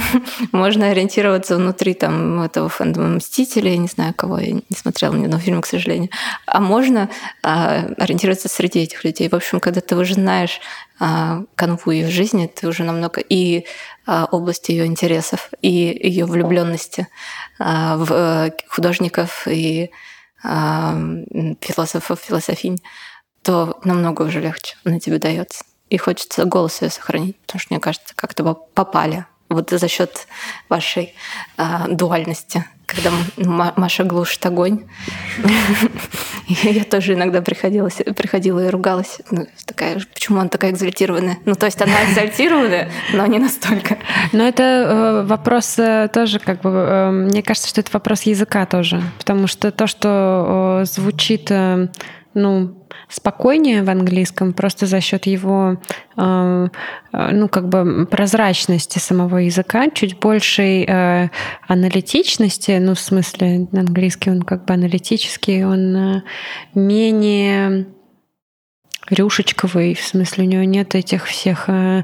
[0.52, 5.24] Можно ориентироваться внутри там этого фэндома Мстителей, я не знаю кого, я не смотрела ни
[5.24, 6.10] одного фильма, к сожалению.
[6.46, 7.08] А можно
[7.42, 9.28] а, ориентироваться среди этих людей.
[9.28, 10.60] В общем, когда ты уже знаешь
[10.98, 13.66] а, канву ее жизни, ты уже намного и
[14.06, 17.08] а, область ее интересов, и ее влюбленности
[17.58, 19.90] а, в а, художников и
[20.44, 20.96] а,
[21.60, 22.82] философов, философинь,
[23.42, 25.64] то намного уже легче на тебе дается.
[25.90, 30.26] И хочется голос ее сохранить, потому что, мне кажется, как-то попали вот за счет
[30.68, 31.14] вашей
[31.56, 33.10] а, дуальности, когда
[33.76, 34.84] Маша глушит огонь.
[36.48, 39.20] Я тоже иногда приходила, приходила и ругалась.
[39.30, 41.38] Ну, такая, почему она такая экзальтированная?
[41.44, 43.98] Ну, то есть она экзальтированная, но не настолько.
[44.32, 48.66] Но это э, вопрос э, тоже, как бы, э, мне кажется, что это вопрос языка
[48.66, 49.02] тоже.
[49.18, 51.50] Потому что то, что звучит,
[52.34, 52.74] ну,
[53.08, 55.76] спокойнее в английском просто за счет его,
[56.16, 56.68] э,
[57.12, 61.28] э, ну, как бы прозрачности самого языка, чуть большей э,
[61.68, 66.22] аналитичности, ну, в смысле, английский он как бы аналитический, он
[66.74, 67.86] менее
[69.12, 72.02] рюшечковый, в смысле у него нет этих всех э,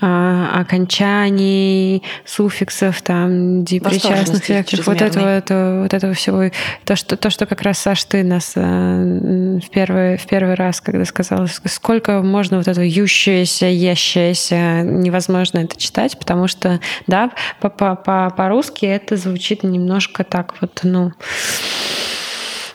[0.00, 6.50] э, окончаний, суффиксов, там, депричастных, вот этого, это, вот этого всего.
[6.84, 10.80] То что, то, что как раз, Саш, ты нас э, в, первый, в первый раз,
[10.80, 17.30] когда сказала, сколько можно вот этого ющееся, ящееся, невозможно это читать, потому что, да,
[17.60, 21.12] по-русски это звучит немножко так вот, ну,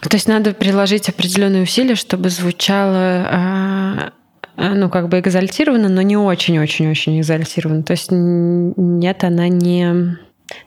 [0.09, 4.11] то есть надо приложить определенные усилия, чтобы звучало а,
[4.57, 7.83] а, ну, как бы экзальтированно, но не очень-очень-очень экзальтированно.
[7.83, 10.17] То есть нет, она не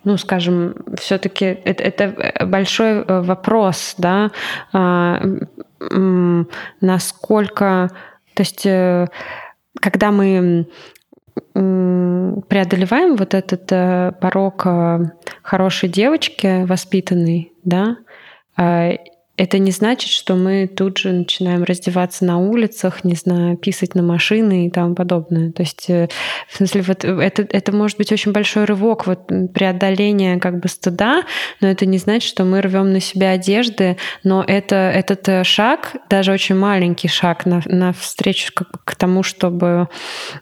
[0.05, 4.30] ну, скажем, все-таки это, это большой э, вопрос, да,
[4.72, 5.22] а,
[6.80, 7.91] насколько,
[8.34, 9.07] то есть, э,
[9.80, 10.66] когда мы
[11.55, 14.66] преодолеваем вот этот э, порог
[15.43, 17.97] хорошей девочки, воспитанной, да,
[19.39, 24.03] это не значит, что мы тут же начинаем раздеваться на улицах, не знаю, писать на
[24.03, 25.53] машины и тому подобное.
[25.53, 26.09] То есть, э,
[26.49, 31.22] в смысле, вот это, это может быть очень большой рывок вот преодоления как бы стыда,
[31.61, 35.95] но это не значит, что мы рвем на себя одежды, но это, этот э, шаг,
[36.11, 39.89] даже очень маленький шаг на, на встречу к, к тому, чтобы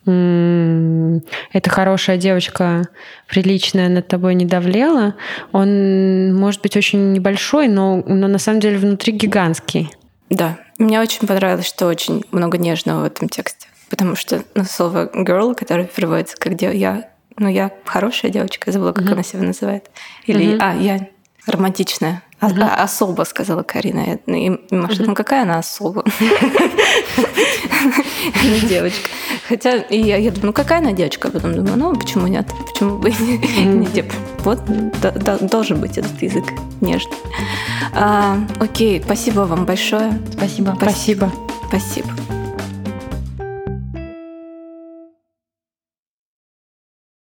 [0.07, 1.23] м-
[1.53, 2.89] эта хорошая девочка
[3.29, 5.15] приличная над тобой не давлела,
[5.53, 9.91] он может быть очень небольшой, но, но на самом деле внутри гигантский.
[10.31, 13.69] Да, мне очень понравилось, что очень много нежного в этом тексте.
[13.89, 18.93] Потому что ну, слово girl, которое переводится как я, ну я хорошая девочка, я забыла,
[18.93, 19.13] как mm-hmm.
[19.13, 19.91] она себя называет.
[20.27, 20.59] Или mm-hmm.
[20.61, 21.09] а, я
[21.47, 22.23] романтичная.
[22.39, 22.63] А, uh-huh.
[22.63, 24.19] а, особо, сказала Карина.
[24.27, 25.07] И Маша, uh-huh.
[25.07, 26.05] ну какая она особа?
[28.69, 29.09] девочка.
[29.49, 31.29] Хотя я, я думаю, ну какая она девочка?
[31.29, 32.47] А потом думаю, ну почему нет?
[32.73, 34.13] Почему бы не деп?
[34.41, 34.61] Вот
[35.51, 36.45] должен быть этот язык
[36.81, 37.17] нежный.
[37.95, 40.21] А, окей, спасибо вам большое.
[40.33, 40.77] Спасибо.
[40.79, 41.33] Спасибо.
[41.69, 42.36] Спасибо.